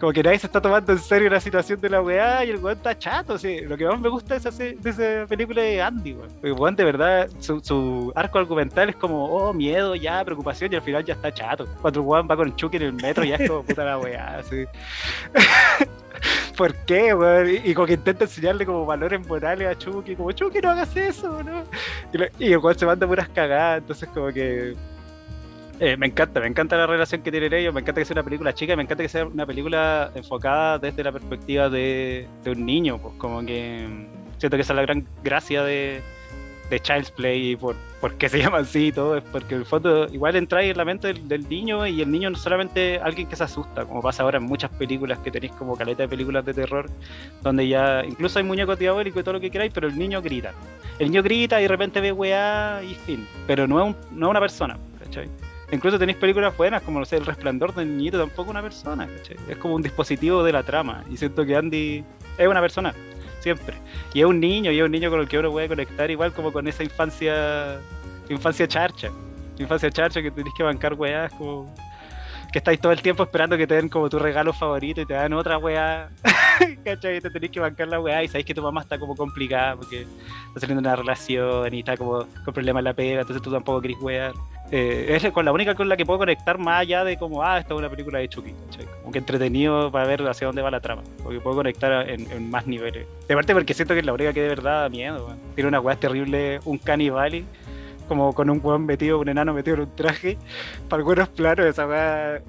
[0.00, 2.56] Como que nadie se está tomando en serio la situación de la weá y el
[2.56, 3.38] weón está chato.
[3.38, 3.60] sí.
[3.60, 6.28] Lo que más me gusta de esa, se- de esa película es Andy, weón.
[6.32, 10.72] Porque el weón de verdad, su, su arco argumental es como, oh, miedo, ya, preocupación,
[10.72, 11.66] y al final ya está chato.
[11.80, 14.38] Cuando el weón va con Chucky en el metro, ya es como puta la weá,
[14.38, 14.64] así.
[16.56, 17.50] ¿Por qué, weón?
[17.64, 21.42] Y, como que intenta enseñarle como valores morales a Chucky, como Chucky no hagas eso,
[21.42, 21.64] ¿no?
[22.12, 24.74] Y, lo- y el se manda puras cagadas, entonces como que
[25.80, 28.22] eh, me encanta, me encanta la relación que tienen ellos, me encanta que sea una
[28.22, 32.64] película chica, me encanta que sea una película enfocada desde la perspectiva de, de un
[32.64, 36.02] niño, pues como que mm, siento que esa es la gran gracia de,
[36.70, 39.60] de Child's Play y por, por qué se llama así y todo, es porque en
[39.60, 42.98] el fondo igual entra en la mente del, niño y el niño no es solamente
[42.98, 46.08] alguien que se asusta, como pasa ahora en muchas películas que tenéis como caleta de
[46.08, 46.90] películas de terror,
[47.42, 50.52] donde ya incluso hay muñecos diabólicos y todo lo que queráis, pero el niño grita.
[50.98, 54.26] El niño grita y de repente ve weá y fin, pero no es, un- no
[54.26, 55.28] es una persona, ¿cachai?
[55.72, 59.36] Incluso tenéis películas buenas como, no sé, El Resplandor del Niñito, tampoco una persona, ¿cachai?
[59.48, 61.02] Es como un dispositivo de la trama.
[61.10, 62.04] Y siento que Andy
[62.38, 62.94] es una persona,
[63.44, 63.76] siempre.
[64.14, 66.32] Y es un niño, y es un niño con el que uno puede conectar igual
[66.32, 67.78] como con esa infancia,
[68.28, 69.10] infancia charcha.
[69.58, 71.72] Infancia charcha que tenéis que bancar weás como...
[72.50, 75.14] que estáis todo el tiempo esperando que te den como tu regalo favorito y te
[75.14, 76.08] dan otra weá.
[76.84, 77.20] ¿Cachai?
[77.20, 80.06] Te tenés que bancar la weá y sabéis que tu mamá está como complicada porque
[80.48, 83.82] está saliendo una relación y está como con problemas en la pega, entonces tú tampoco
[83.82, 84.32] querés wear.
[84.76, 87.60] Eh, es con la única con la que puedo conectar más allá de como, ah,
[87.60, 88.86] esta es una película de Chucky, ¿cachai?
[89.02, 92.66] Como que entretenido para ver hacia dónde va la trama, porque puedo conectar en, más
[92.66, 93.06] niveles.
[93.28, 95.78] De parte porque siento que es la única que de verdad da miedo, Tiene una
[95.78, 97.44] weá terrible, un canibali
[98.08, 100.36] como con un weón metido, un enano metido en un traje,
[100.88, 102.42] para algunos planos, esa weá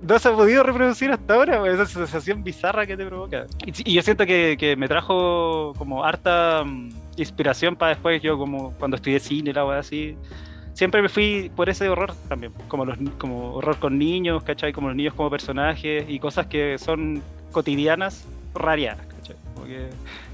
[0.00, 3.46] no se ha podido reproducir hasta ahora, esa sensación bizarra que te provoca.
[3.66, 8.96] Y, yo siento que, me trajo como harta mm, inspiración para después, yo como cuando
[8.96, 10.16] estudié cine, la así,
[10.74, 14.72] siempre me fui por ese horror también, como, los, como horror con niños, ¿cachai?
[14.72, 19.36] Como los niños como personajes y cosas que son cotidianas, rarianas, ¿cachai?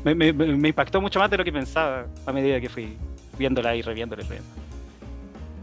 [0.04, 2.96] me, me, me impactó mucho más de lo que pensaba a medida que fui
[3.38, 4.60] viéndola y reviéndola y reviéndola.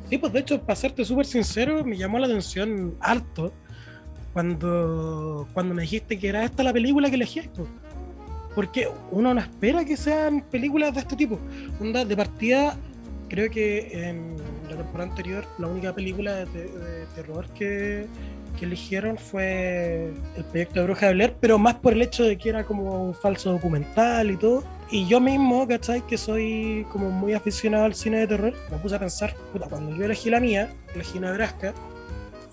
[0.09, 3.51] Sí, pues de hecho, para serte súper sincero, me llamó la atención harto
[4.31, 7.67] cuando, cuando me dijiste que era esta la película que elegí esto.
[8.55, 11.39] Porque uno no espera que sean películas de este tipo.
[11.79, 12.77] Onda, de partida,
[13.27, 14.35] creo que en
[14.69, 18.08] la temporada anterior, la única película de terror que,
[18.58, 22.38] que eligieron fue el proyecto de Bruja de Blair, pero más por el hecho de
[22.38, 24.63] que era como un falso documental y todo.
[24.89, 26.01] Y yo mismo, ¿cachai?
[26.08, 29.95] Que soy como muy aficionado al cine de terror, me puse a pensar, puta, cuando
[29.95, 31.73] yo elegí la mía, elegí Nebraska,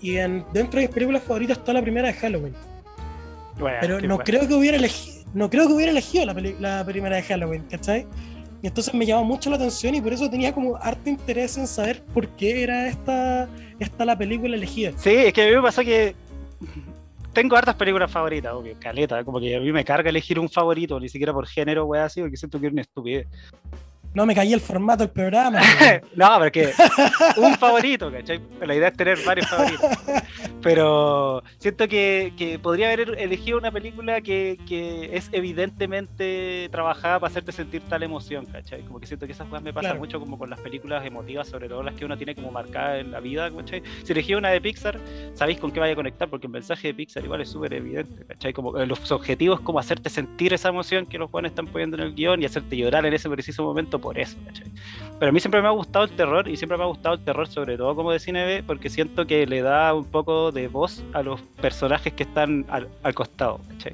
[0.01, 2.53] y en, dentro de mis películas favoritas está la primera de Halloween.
[3.81, 7.23] pero no creo que hubiera elegido, no creo que hubiera elegido la, la primera de
[7.23, 8.05] Halloween, ¿cachai?
[8.65, 11.67] Y entonces me llamó mucho la atención y por eso tenía como harto interés en
[11.67, 13.47] saber por qué era esta,
[13.77, 14.91] esta la película elegida.
[14.97, 16.15] Sí, es que a mí me pasó que
[17.31, 20.99] tengo hartas películas favoritas, obvio, caleta, como que a mí me carga elegir un favorito,
[20.99, 23.27] ni siquiera por género, wey, así, porque siento que es una estupidez.
[24.15, 25.59] No me caí el formato del programa.
[26.15, 26.71] no, pero que
[27.35, 28.39] un favorito, ¿cachai?
[28.65, 29.89] La idea es tener varios favoritos.
[30.61, 34.57] Pero siento que, podría haber elegido una película que,
[35.11, 38.83] es evidentemente trabajada para hacerte sentir tal emoción, ¿cachai?
[38.83, 41.67] Como que siento que esas cosas me pasan mucho como con las películas emotivas, sobre
[41.67, 43.83] todo las que uno tiene como marcada en la vida, ¿cachai?
[44.03, 44.97] Si elegí una de Pixar,
[45.33, 48.25] sabéis con qué vaya a conectar, porque el mensaje de Pixar igual es súper evidente,
[48.25, 48.53] ¿cachai?
[48.53, 52.03] Como eh, los objetivos como hacerte sentir esa emoción que los jóvenes están poniendo en
[52.03, 54.71] el guion y hacerte llorar en ese preciso momento por eso, ¿cachai?
[55.17, 57.23] Pero a mí siempre me ha gustado el terror y siempre me ha gustado el
[57.23, 60.67] terror sobre todo como de cine B porque siento que le da un poco de
[60.67, 63.93] voz a los personajes que están al, costado, ¿cachai?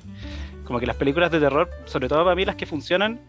[0.65, 3.21] Como que las películas de terror, sobre todo para mí las que funcionan,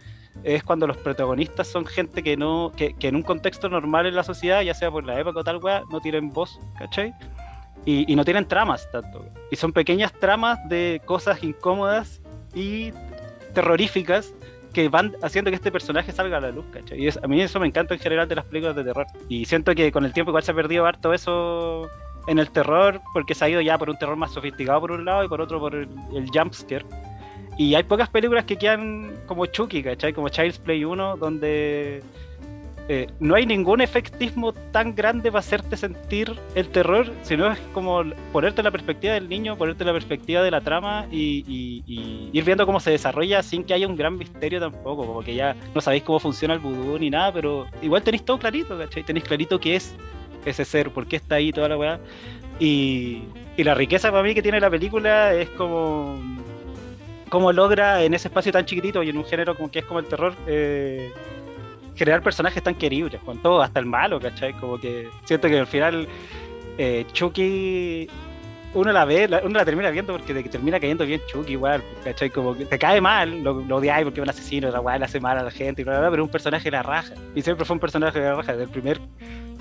[0.42, 4.24] es cuando los protagonistas son gente que no que, en un contexto normal en la
[4.24, 7.14] sociedad, ya sea por la época o tal weá, no tienen voz, ¿cachai?
[7.84, 9.24] Y, y, no tienen tramas tanto.
[9.52, 12.20] Y son pequeñas tramas de cosas incómodas
[12.54, 12.92] y
[13.54, 14.34] terroríficas
[14.72, 17.04] que van haciendo que este personaje salga a la luz, ¿cachai?
[17.04, 19.06] Y a mí eso me encanta en general de las películas de terror.
[19.28, 21.90] Y siento que con el tiempo igual se ha perdido harto eso
[22.26, 25.04] en el terror, porque se ha ido ya por un terror más sofisticado por un
[25.04, 26.84] lado y por otro por el, el jumpscare.
[27.58, 30.12] Y hay pocas películas que quedan como Chucky, ¿cachai?
[30.12, 32.02] Como Child's Play 1, donde
[32.94, 38.02] eh, no hay ningún efectismo tan grande para hacerte sentir el terror, sino es como
[38.34, 41.82] ponerte la perspectiva del niño, ponerte la perspectiva de la trama y,
[42.30, 45.56] ir viendo cómo se desarrolla sin que haya un gran misterio tampoco, como que ya
[45.74, 49.04] no sabéis cómo funciona el vudú ni nada, pero igual tenéis todo clarito, ¿cachai?
[49.04, 49.96] Tenéis clarito qué es
[50.44, 51.98] ese ser, por qué está ahí toda la weá.
[52.60, 53.22] Y,
[53.56, 56.20] la riqueza para mí que tiene la película es como
[57.30, 60.00] cómo logra en ese espacio tan chiquitito y en un género como que es como
[60.00, 61.10] el terror eh,
[61.94, 64.52] generar personajes tan queribles, con todo, hasta el malo, ¿cachai?
[64.54, 66.08] Como que siento que al final
[66.78, 68.08] eh, Chucky
[68.74, 72.30] uno la ve, uno la termina viendo porque termina cayendo bien Chucky igual, ¿cachai?
[72.30, 75.20] Como que te cae mal, lo, lo porque es un asesino, la weá le hace
[75.20, 77.14] mal a la gente, y bla, bla, pero un personaje la raja.
[77.34, 79.00] Y siempre fue un personaje de la raja, desde el primer,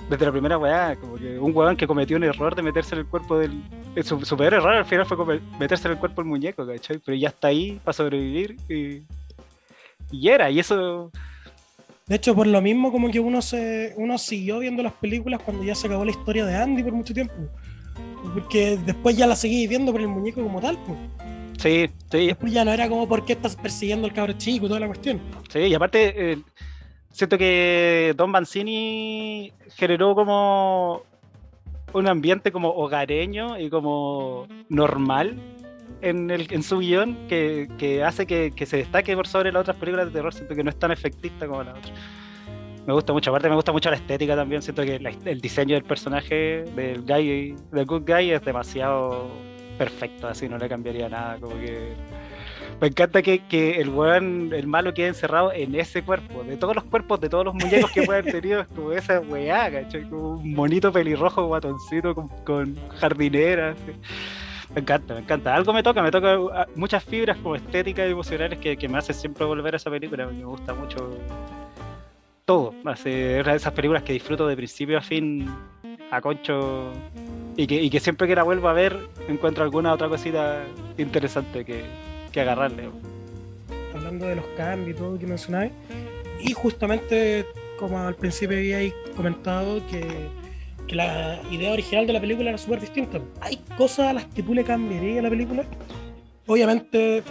[0.10, 3.02] desde la primera weá, como que un weón que cometió un error de meterse en
[3.02, 3.62] el cuerpo del.
[4.04, 7.00] Su, su peor error al final fue meterse en el cuerpo del muñeco, ¿cachai?
[7.00, 9.04] Pero ya está ahí para sobrevivir y.
[10.14, 11.10] Y era, y eso
[12.12, 15.64] de hecho, por lo mismo, como que uno se uno siguió viendo las películas cuando
[15.64, 17.34] ya se acabó la historia de Andy por mucho tiempo.
[18.34, 20.78] Porque después ya la seguí viendo por el muñeco como tal.
[20.86, 21.00] Pues.
[21.58, 22.28] Sí, sí.
[22.28, 24.88] Después ya no era como por qué estás persiguiendo al cabro chico y toda la
[24.88, 25.22] cuestión.
[25.48, 26.38] Sí, y aparte, eh,
[27.14, 31.04] siento que Don Banzini generó como
[31.94, 35.40] un ambiente como hogareño y como normal
[36.02, 39.62] en, el, en su guion que, que hace que, que, se destaque por sobre las
[39.62, 40.34] otras películas de terror.
[40.34, 41.94] Siento que no es tan efectista como la otra.
[42.86, 44.62] Me gusta mucho, aparte me gusta mucho la estética también.
[44.62, 49.30] Siento que el diseño del personaje del guy, del good guy, es demasiado
[49.78, 51.38] perfecto, así no le cambiaría nada.
[51.40, 51.94] Como que
[52.80, 56.44] Me encanta que, que el weón, el malo quede encerrado en ese cuerpo.
[56.44, 59.20] De todos los cuerpos, de todos los muñecos que puede haber tenido, es como esa
[59.20, 60.10] weá, ¿cachai?
[60.10, 63.76] Como un monito pelirrojo, guatoncito, con, con jardinera.
[64.74, 65.54] Me encanta, me encanta.
[65.54, 69.16] Algo me toca, me toca ah, muchas fibras como estéticas y emocionales que, me hacen
[69.16, 70.28] siempre volver a esa película.
[70.28, 71.18] Me gusta mucho
[72.46, 72.74] todo.
[72.86, 75.50] Es una de esas películas que disfruto de principio a fin
[76.10, 76.92] a concho
[77.56, 80.64] y que, siempre que la vuelvo a ver encuentro alguna otra cosita
[80.98, 81.84] interesante que,
[82.32, 82.90] que agarrarle.
[83.94, 85.72] hablando de los cambios y todo que mencionabas.
[86.40, 87.46] Y justamente,
[87.78, 90.30] como al principio habíais comentado, que,
[90.92, 93.18] que la idea original de la película era súper distinta.
[93.40, 95.64] Hay cosas a las que tú le cambiarías a la película.
[96.46, 97.24] Obviamente,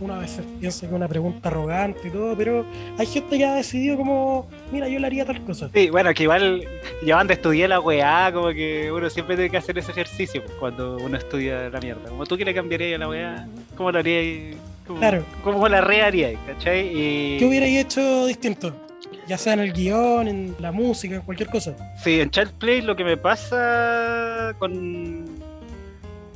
[0.00, 2.64] una vez piensa que es una pregunta arrogante y todo, pero
[2.96, 5.68] hay gente que ha decidido como, mira, yo le haría tal cosa.
[5.74, 6.64] Sí, bueno, que igual
[7.02, 10.98] llevan de estudiar la weá, como que uno siempre tiene que hacer ese ejercicio cuando
[10.98, 12.08] uno estudia la mierda.
[12.08, 14.56] Como tú que le cambiarías a la weá, ¿cómo lo harías?
[14.86, 15.24] ¿Cómo, Claro.
[15.42, 16.38] ¿Cómo la reharías?
[16.46, 16.86] ¿Cachai?
[16.86, 17.38] Y...
[17.38, 18.87] ¿Qué hubierais hecho distinto?
[19.28, 21.76] Ya sea en el guion, en la música, en cualquier cosa.
[22.02, 25.26] Sí, en Child Play lo que me pasa con,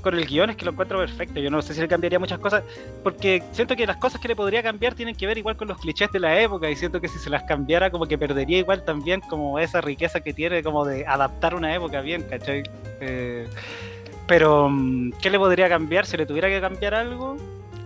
[0.03, 1.41] con el guion es que lo encuentro perfecto.
[1.41, 2.63] Yo no sé si le cambiaría muchas cosas,
[3.03, 5.79] porque siento que las cosas que le podría cambiar tienen que ver igual con los
[5.79, 8.85] clichés de la época, y siento que si se las cambiara, como que perdería igual
[8.85, 12.63] también como esa riqueza que tiene como de adaptar una época bien, ¿cachai?
[13.01, 13.49] Eh,
[14.27, 17.39] pero, mm, ¿qué le podría cambiar si le tuviera que cambiar algo?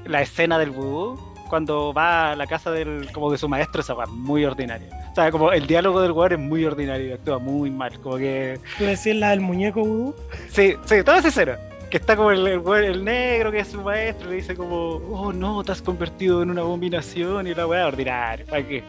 [0.05, 3.95] La escena del vudú, cuando va a la casa del, como de su maestro, esa
[3.95, 4.89] va muy ordinaria.
[5.13, 8.59] O sea, como el diálogo del weón es muy ordinario, actúa muy mal, como que...
[8.79, 10.15] Tú decías la del muñeco vudú.
[10.49, 11.59] Sí, sí, toda esa escena.
[11.91, 15.33] Que está como el, el, el negro que es su maestro, le dice como, oh
[15.33, 18.45] no, te has convertido en una abominación y la weá ordinaria.
[18.45, 18.83] ¿Para qué?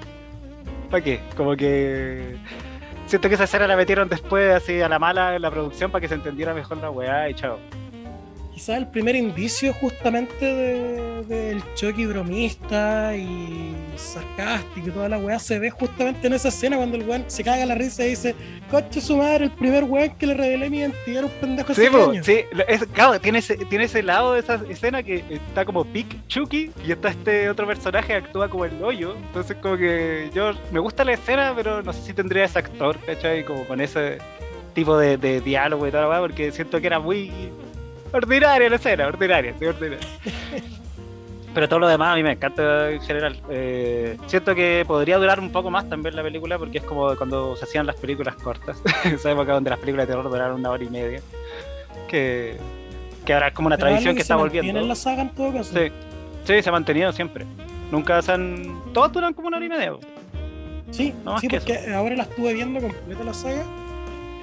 [0.90, 1.20] ¿Para qué?
[1.36, 2.38] Como que.
[3.06, 6.02] Siento que esa escena la metieron después así a la mala en la producción para
[6.02, 7.60] que se entendiera mejor la weá y chao.
[8.58, 15.38] Quizás el primer indicio justamente de- del Chucky bromista y sarcástico y toda la weá
[15.38, 18.34] se ve justamente en esa escena cuando el weón se caga la risa y dice,
[18.72, 21.82] coche su madre, el primer weón que le revelé mi identidad era un pendejo Sí,
[21.82, 22.26] de años.
[22.26, 26.08] sí, es- claro, tiene ese, tiene ese lado de esa escena que está como Pic
[26.28, 29.16] Chucky y está este otro personaje que actúa como el hoyo.
[29.28, 32.98] Entonces, como que yo me gusta la escena, pero no sé si tendría ese actor,
[33.06, 33.46] ¿cachai?
[33.46, 34.18] Como con ese
[34.74, 37.32] tipo de, de diálogo y toda la weá, porque siento que era muy
[38.14, 40.08] ordinaria la escena, ordinaria, sí, ordinaria.
[41.54, 43.42] Pero todo lo demás a mí me encanta en general.
[43.50, 47.56] Eh, siento que podría durar un poco más también la película porque es como cuando
[47.56, 48.80] se hacían las películas cortas.
[49.06, 51.20] Esa época donde las películas de terror duraron una hora y media.
[52.08, 52.58] Que,
[53.26, 54.80] que ahora es como una Pero tradición que se está volviendo.
[54.80, 55.74] en la saga en todo caso.
[55.74, 55.92] Sí,
[56.44, 57.46] sí, se ha mantenido siempre.
[57.92, 58.80] Nunca se han.
[58.94, 59.94] Todos duran como una hora y media.
[60.92, 63.64] Sí, No más sí, que porque ahora la estuve viendo completa la saga.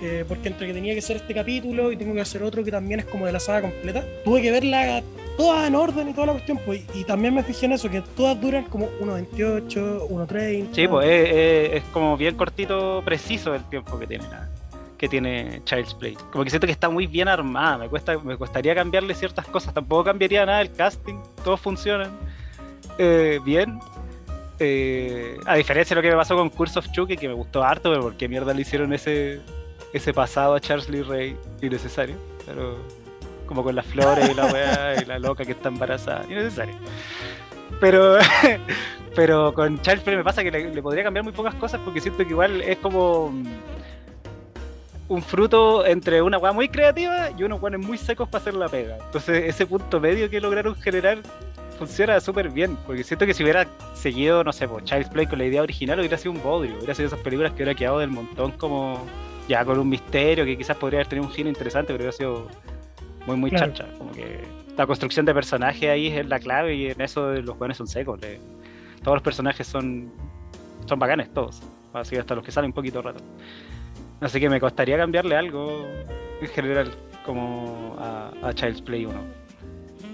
[0.04, 2.70] Eh, porque entre que tenía que hacer este capítulo y tengo que hacer otro que
[2.70, 5.02] también es como de la saga completa, tuve que verla
[5.38, 6.60] toda en orden y toda la cuestión.
[6.66, 10.68] Pues, y también me fijé en eso, que todas duran como 1.28, 1.30.
[10.74, 14.48] Sí, pues es, como bien cortito, preciso el tiempo que tiene la-
[14.98, 16.14] que tiene Child's Play.
[16.30, 17.78] Como que siento que está muy bien armada.
[17.78, 19.74] Me cuesta, me costaría cambiarle ciertas cosas.
[19.74, 21.16] Tampoco cambiaría nada el casting.
[21.42, 22.10] Todos funcionan
[22.98, 23.78] eh, bien.
[24.60, 27.62] Eh, a diferencia de lo que me pasó con Curse of Chucky, que me gustó
[27.64, 29.40] harto, pero porque mierda le hicieron ese,
[29.94, 32.16] ese pasado a Charles Lee Ray innecesario.
[32.44, 32.76] Pero
[33.46, 36.24] como con las flores y la weá y la loca que está embarazada.
[36.28, 36.74] Innecesario.
[37.80, 38.18] Pero
[39.14, 42.24] pero con Child's Play me pasa que le, podría cambiar muy pocas cosas porque siento
[42.24, 43.32] que igual es como
[45.06, 48.68] un fruto entre una weá muy creativa y unos weones muy secos para hacer la
[48.68, 48.96] pega.
[48.96, 51.18] Entonces ese punto medio que lograron generar
[51.78, 55.38] funciona súper bien, porque siento que si hubiera seguido, no sé, pues, Child's Play con
[55.38, 58.10] la idea original hubiera sido un bodrio, hubiera sido esas películas que hubiera quedado del
[58.10, 59.04] montón como
[59.48, 62.48] ya con un misterio que quizás podría haber tenido un giro interesante, pero hubiera sido
[63.26, 63.72] muy, muy Claro.
[63.72, 63.92] chacha.
[63.98, 64.40] Como que
[64.76, 68.20] la construcción de personajes ahí es la clave y en eso los weones son secos.
[68.20, 68.40] le-
[69.02, 70.10] todos los personajes son,
[70.86, 71.62] son bacanes, todos.
[71.92, 73.22] Así hasta los que salen un poquito rato.
[74.20, 75.86] Así que me costaría cambiarle algo
[76.40, 76.90] en general
[77.26, 79.14] como a, a Child's Play 1.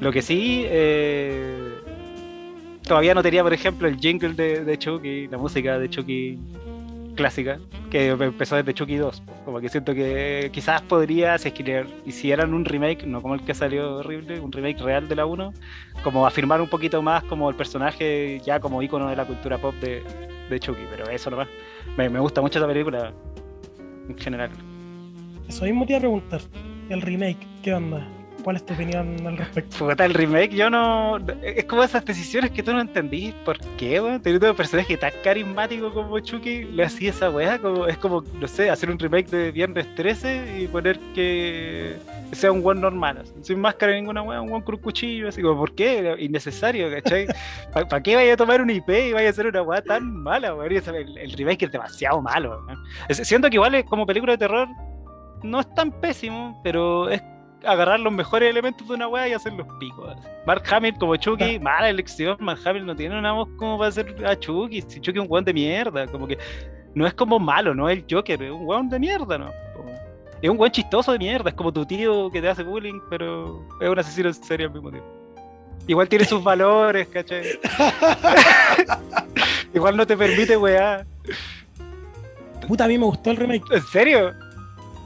[0.01, 1.73] Lo que sí, eh,
[2.87, 6.39] todavía no tenía, por ejemplo, el jingle de, de Chucky, la música de Chucky
[7.15, 7.59] clásica,
[7.91, 9.23] que empezó desde Chucky 2.
[9.45, 13.43] Como que siento que quizás podría, si es que hicieran un remake, no como el
[13.43, 15.53] que salió horrible, un remake real de la 1,
[16.03, 19.75] como afirmar un poquito más como el personaje ya como ícono de la cultura pop
[19.77, 20.03] de,
[20.49, 21.49] de Chucky, pero eso nomás.
[21.97, 23.13] Me, me gusta mucho esa película
[24.09, 24.51] en general.
[25.49, 26.41] Eso mismo te iba a preguntar.
[26.89, 28.07] El remake, ¿qué onda?
[28.43, 29.77] ¿Cuál es tu opinión al respecto?
[29.79, 31.19] Puta, el remake, yo no.
[31.43, 33.35] Es como esas decisiones que tú no entendís.
[33.45, 34.21] ¿Por qué, weón?
[34.21, 37.59] Teniendo un personaje tan carismático como Chucky, le hacía esa weá.
[37.59, 41.97] Como, es como, no sé, hacer un remake de Viernes 13 y poner que
[42.33, 43.25] sea un weón normal.
[43.43, 45.29] sin máscara ninguna weá, un weón con un cuchillo.
[45.29, 46.17] Así como, ¿por qué?
[46.19, 47.27] Innecesario, ¿cachai?
[47.73, 50.55] ¿Para qué vaya a tomar un IP y vaya a hacer una weá tan mala,
[50.55, 50.73] weón?
[50.73, 52.79] El, el remake es demasiado malo, weón.
[53.11, 54.69] Siento que igual es como película de terror
[55.43, 57.23] no es tan pésimo, pero es
[57.65, 60.17] agarrar los mejores elementos de una weá y hacerlos picos.
[60.17, 60.29] así.
[60.47, 62.37] Mark Hamill como Chucky, mala elección.
[62.41, 64.83] Mark Hamill no tiene una voz como para hacer a Chucky.
[64.83, 66.39] Si Chucky es un weón de mierda, como que
[66.95, 69.51] no es como malo, no es el Joker, es un weón de mierda, ¿no?
[70.43, 73.67] Es un weón chistoso de mierda, es como tu tío que te hace bullying, pero
[73.81, 75.09] es un asesino en serio al mismo tiempo.
[75.87, 77.43] Igual tiene sus valores, ¿cachai?
[79.75, 81.05] Igual no te permite weá.
[82.67, 83.65] Puta, a mí me gustó el remake.
[83.73, 84.33] ¿En serio?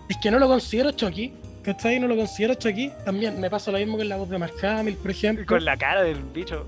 [0.09, 1.33] Es que no lo considero Chucky.
[1.65, 1.99] ¿Cachai?
[1.99, 2.93] No lo considero Chucky.
[3.05, 5.47] También me pasa lo mismo con la voz de Mark Hamill, por ejemplo.
[5.47, 6.67] Con la cara del bicho.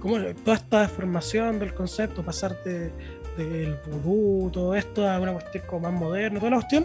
[0.00, 2.90] como toda esta deformación del concepto, pasar de-
[3.36, 6.84] del vudú, todo esto a una cuestión como más moderna, toda la cuestión,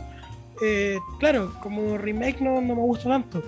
[0.61, 3.41] eh, claro, como remake no, no me gusta tanto,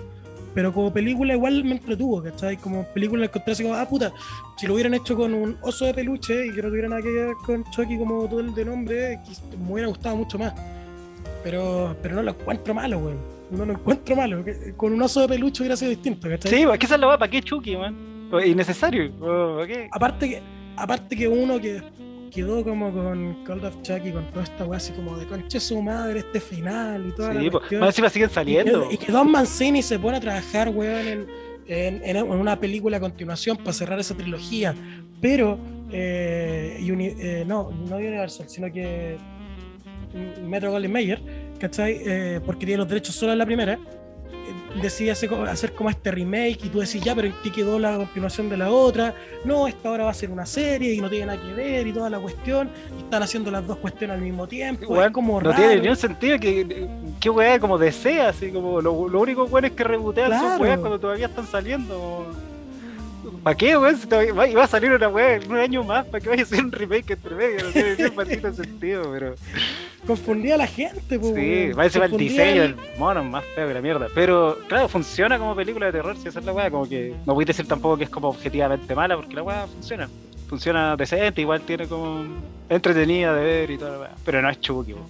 [0.56, 2.56] pero como película igual me entretuvo, ¿cachai?
[2.56, 4.12] Como película encontré así como, ah, puta,
[4.56, 7.08] si lo hubieran hecho con un oso de peluche y que no tuviera nada que
[7.10, 9.20] ver con Chucky como todo el de nombre,
[9.56, 10.52] me hubiera gustado mucho más.
[11.44, 13.18] Pero, pero no lo encuentro malo, weón.
[13.50, 14.44] No lo encuentro malo.
[14.76, 16.50] Con un oso de peluche hubiera sido distinto, ¿cachai?
[16.52, 18.28] Sí, es que esa es la ¿para qué Chucky, man?
[18.32, 19.12] O- Innecesario.
[19.20, 19.88] o ¿Para qué?
[19.90, 20.42] aparte que
[20.76, 21.82] aparte que uno que
[22.30, 25.82] quedó como con Call of Chucky con toda esta weá así como de conche su
[25.82, 27.58] madre este final y toda Sí, la po.
[27.58, 27.80] cuestión.
[27.80, 28.88] más encima siguen y, saliendo.
[28.88, 31.26] que, y que Don Mancini se pone a trabajar weón en,
[31.66, 34.76] en, en una película a continuación para cerrar esa trilogía
[35.20, 35.58] pero
[35.90, 39.16] eh, Uni- eh, no no Universal sino que
[40.44, 41.20] Metro Golden Mayer
[41.60, 42.00] ¿cachai?
[42.04, 43.78] Eh, porque tiene los derechos solo en la primera
[44.82, 47.76] decide hacer, co- hacer como este remake y tú decís ya, pero ¿en qué quedó
[47.78, 49.14] la continuación de la otra?
[49.44, 51.92] No, esta ahora va a ser una serie y no tiene nada que ver y
[51.92, 55.02] toda la cuestión y están haciendo las dos cuestiones al mismo tiempo.
[55.04, 55.60] Es como no raro.
[55.60, 56.86] tiene ni un sentido que,
[57.18, 60.62] que weá como desea, así como lo, lo único bueno es que rebotean sus Claro.
[60.62, 62.26] weas cuando todavía están saliendo.
[63.42, 63.96] ¿Para qué, weón?
[63.96, 66.46] Si va, iba a salir una wea en un año más, ¿para qué vaya a
[66.46, 67.64] ser un remake entre medio?
[67.64, 69.34] No tiene maldito sentido, pero.
[70.06, 71.34] Confundía a la gente, pues.
[71.34, 74.08] Sí, va a ser el diseño del mono más feo que la mierda.
[74.14, 77.34] Pero claro, funciona como película de terror, si esa es la weá, como que no
[77.34, 80.08] voy a decir tampoco que es como objetivamente mala, porque la weá funciona.
[80.48, 82.24] Funciona decente, igual tiene como
[82.68, 84.10] entretenida de ver y toda la weá.
[84.24, 85.00] Pero no es Chucky, po.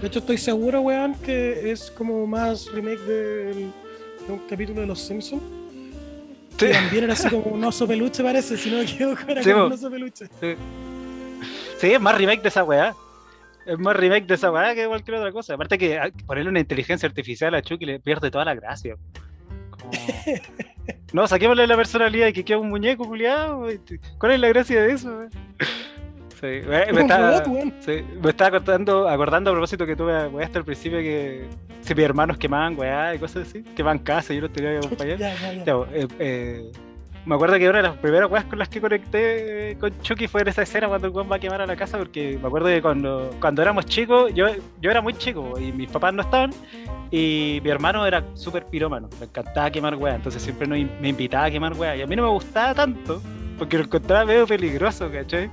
[0.00, 3.72] De hecho, estoy seguro, weón, que es como más remake del-
[4.26, 5.42] de un capítulo de Los Simpsons.
[6.62, 6.72] Sí.
[6.72, 9.50] Que también era así como un oso peluche, parece, si no me equivoco, era Sí,
[9.52, 10.26] como un oso peluche.
[11.78, 12.94] Sí, es más remake de esa weá.
[13.66, 15.54] Es más remake de esa weá que cualquier otra cosa.
[15.54, 18.96] Aparte que ah, ponerle una inteligencia artificial a Chucky le pierde toda la gracia.
[19.70, 19.90] Como-
[21.12, 23.66] No, saquémosle la personalidad y que quede un muñeco culiado.
[24.18, 25.26] ¿Cuál es la gracia de eso?
[26.42, 27.02] Sí, Es me
[27.80, 31.46] sí, me estaba acordando, acordando a propósito que tuve weá hasta el principio que
[31.82, 34.78] si mis hermanos quemaban weá y cosas así, quemaban casa y yo los tenía que
[34.78, 35.18] acompañar.
[35.18, 35.64] Ya, ya, ya.
[35.64, 36.72] Ya, eh, eh,
[37.26, 40.26] me acuerdo que una de las primeras weas con las que conecté eh, con Chucky
[40.26, 42.48] fue en esa escena cuando el weón va a quemar a la casa, porque me
[42.48, 44.48] acuerdo que cuando, cuando éramos chicos, yo,
[44.80, 46.50] yo era muy chico y mis papás no estaban,
[47.12, 51.44] y mi hermano era súper pirómano, le encantaba quemar weas, entonces siempre nos me invitaba
[51.44, 53.22] a quemar weas, y a mí no me gustaba tanto,
[53.56, 55.48] porque lo encontraba medio peligroso, ¿cachai?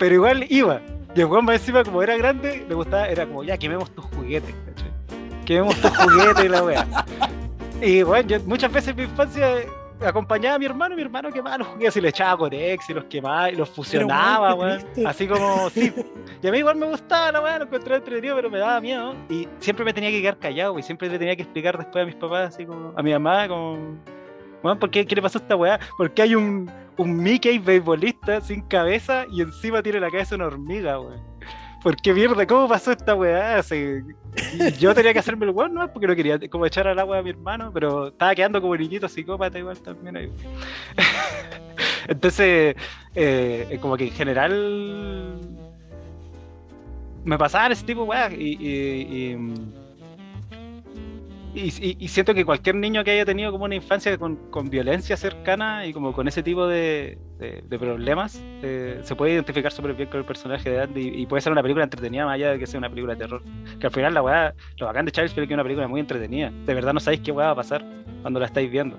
[0.00, 0.80] Pero igual iba,
[1.14, 4.06] y el weón más encima, como era grande, le gustaba, era como, ya, quememos tus
[4.06, 4.90] juguetes, ¿cachai?
[5.44, 6.86] Quememos tus juguetes y la wea.
[7.82, 9.56] Y bueno, yo muchas veces en mi infancia
[10.06, 13.04] acompañaba a mi hermano, mi hermano quemaba los juguetes y le echaba Corex y los
[13.04, 14.84] quemaba y los fusionaba, weón.
[15.06, 15.92] Así como, sí.
[16.42, 19.14] Y a mí igual me gustaba la weá, lo encontraba entretenido, pero me daba miedo.
[19.28, 22.06] Y siempre me tenía que quedar callado, y siempre le tenía que explicar después a
[22.06, 23.98] mis papás, así como, a mi mamá, como,
[24.62, 25.80] ¿por qué, qué le pasó a esta weá?
[25.96, 31.00] Porque hay un, un Mickey beisbolista sin cabeza y encima tiene la cabeza una hormiga,
[31.00, 31.30] weón.
[31.82, 32.46] ¿Por qué mierda?
[32.46, 33.62] ¿Cómo pasó esta weá?
[34.78, 35.90] Yo tenía que hacerme el weón, ¿no?
[35.90, 39.08] Porque no quería como echar al agua a mi hermano, pero estaba quedando como niñito
[39.08, 40.32] psicópata igual también ahí.
[42.08, 42.76] Entonces,
[43.14, 45.40] eh, como que en general
[47.24, 49.36] me pasaban ese tipo de y, y,
[51.54, 55.16] y- y siento que cualquier niño que haya tenido como una infancia con, con violencia
[55.16, 59.94] cercana y como con ese tipo de, de- de problemas eh, se puede identificar súper
[59.94, 62.58] bien con el personaje de Andy y, puede ser una película entretenida más allá de
[62.58, 63.42] que sea una película de terror.
[63.80, 66.00] Que al final la weá, lo bacán de Charles es que es una película muy
[66.00, 66.50] entretenida.
[66.66, 67.84] De verdad no sabéis qué weá va a pasar
[68.22, 68.96] cuando la estáis viendo.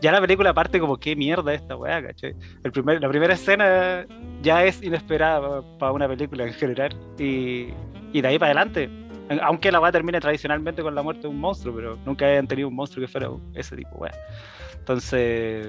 [0.00, 2.34] Ya la película parte como qué mierda esta weá, ¿cachai?
[2.64, 4.06] El primer, la primera escena
[4.40, 6.96] ya es inesperada para una película en general.
[7.18, 7.68] Y,
[8.12, 8.88] y de ahí para adelante
[9.42, 12.68] Aunque la weá termine tradicionalmente con la muerte de un monstruo, pero nunca hayan tenido
[12.68, 14.12] un monstruo que fuera ese tipo, weá.
[14.78, 15.68] Entonces,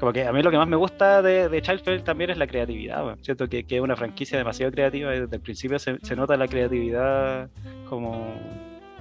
[0.00, 2.46] como que a mí lo que más me gusta de, de Child's también es la
[2.46, 3.22] creatividad, weón.
[3.22, 6.36] Siento que, que, es una franquicia demasiado creativa y desde el principio se, se nota
[6.36, 7.48] la creatividad
[7.88, 8.34] como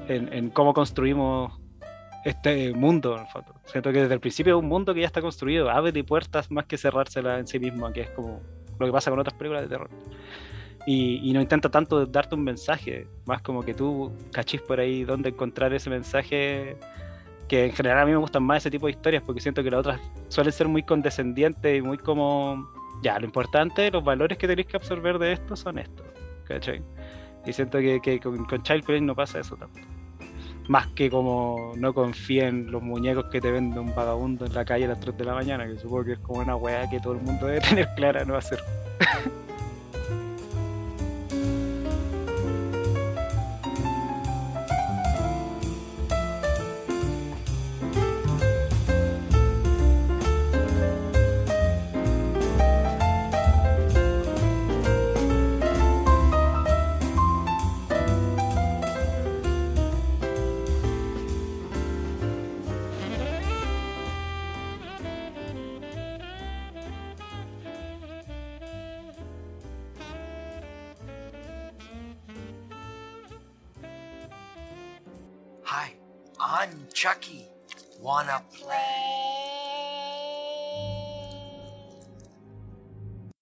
[0.07, 1.59] en, en, cómo construimos
[2.25, 3.55] este mundo, en el fondo.
[3.65, 6.65] Siento que desde el principio es un mundo que ya está construido, abre puertas más
[6.65, 8.41] que cerrárselas en sí mismo, que es como
[8.77, 9.89] lo que pasa con otras películas de terror.
[10.91, 15.03] Y, y, no intenta tanto darte un mensaje, más como que tú cachis por ahí
[15.03, 16.77] dónde encontrar ese mensaje,
[17.47, 19.69] que en general a mí me gustan más ese tipo de historias, porque siento que
[19.69, 22.67] las otras suelen ser muy condescendientes y muy como,
[23.03, 26.07] ya, lo importante, los valores que tenéis que absorber de esto son estos,
[26.45, 26.81] ¿cachai?
[27.45, 29.79] Y siento que, que con, con Child Play no pasa eso tanto.
[30.69, 34.65] Más que como no confíen en los muñecos que te vende un vagabundo en la
[34.65, 36.99] calle a las 3 de la mañana, que supongo que es como una weá que
[36.99, 38.57] todo el mundo debe tener clara no hacer.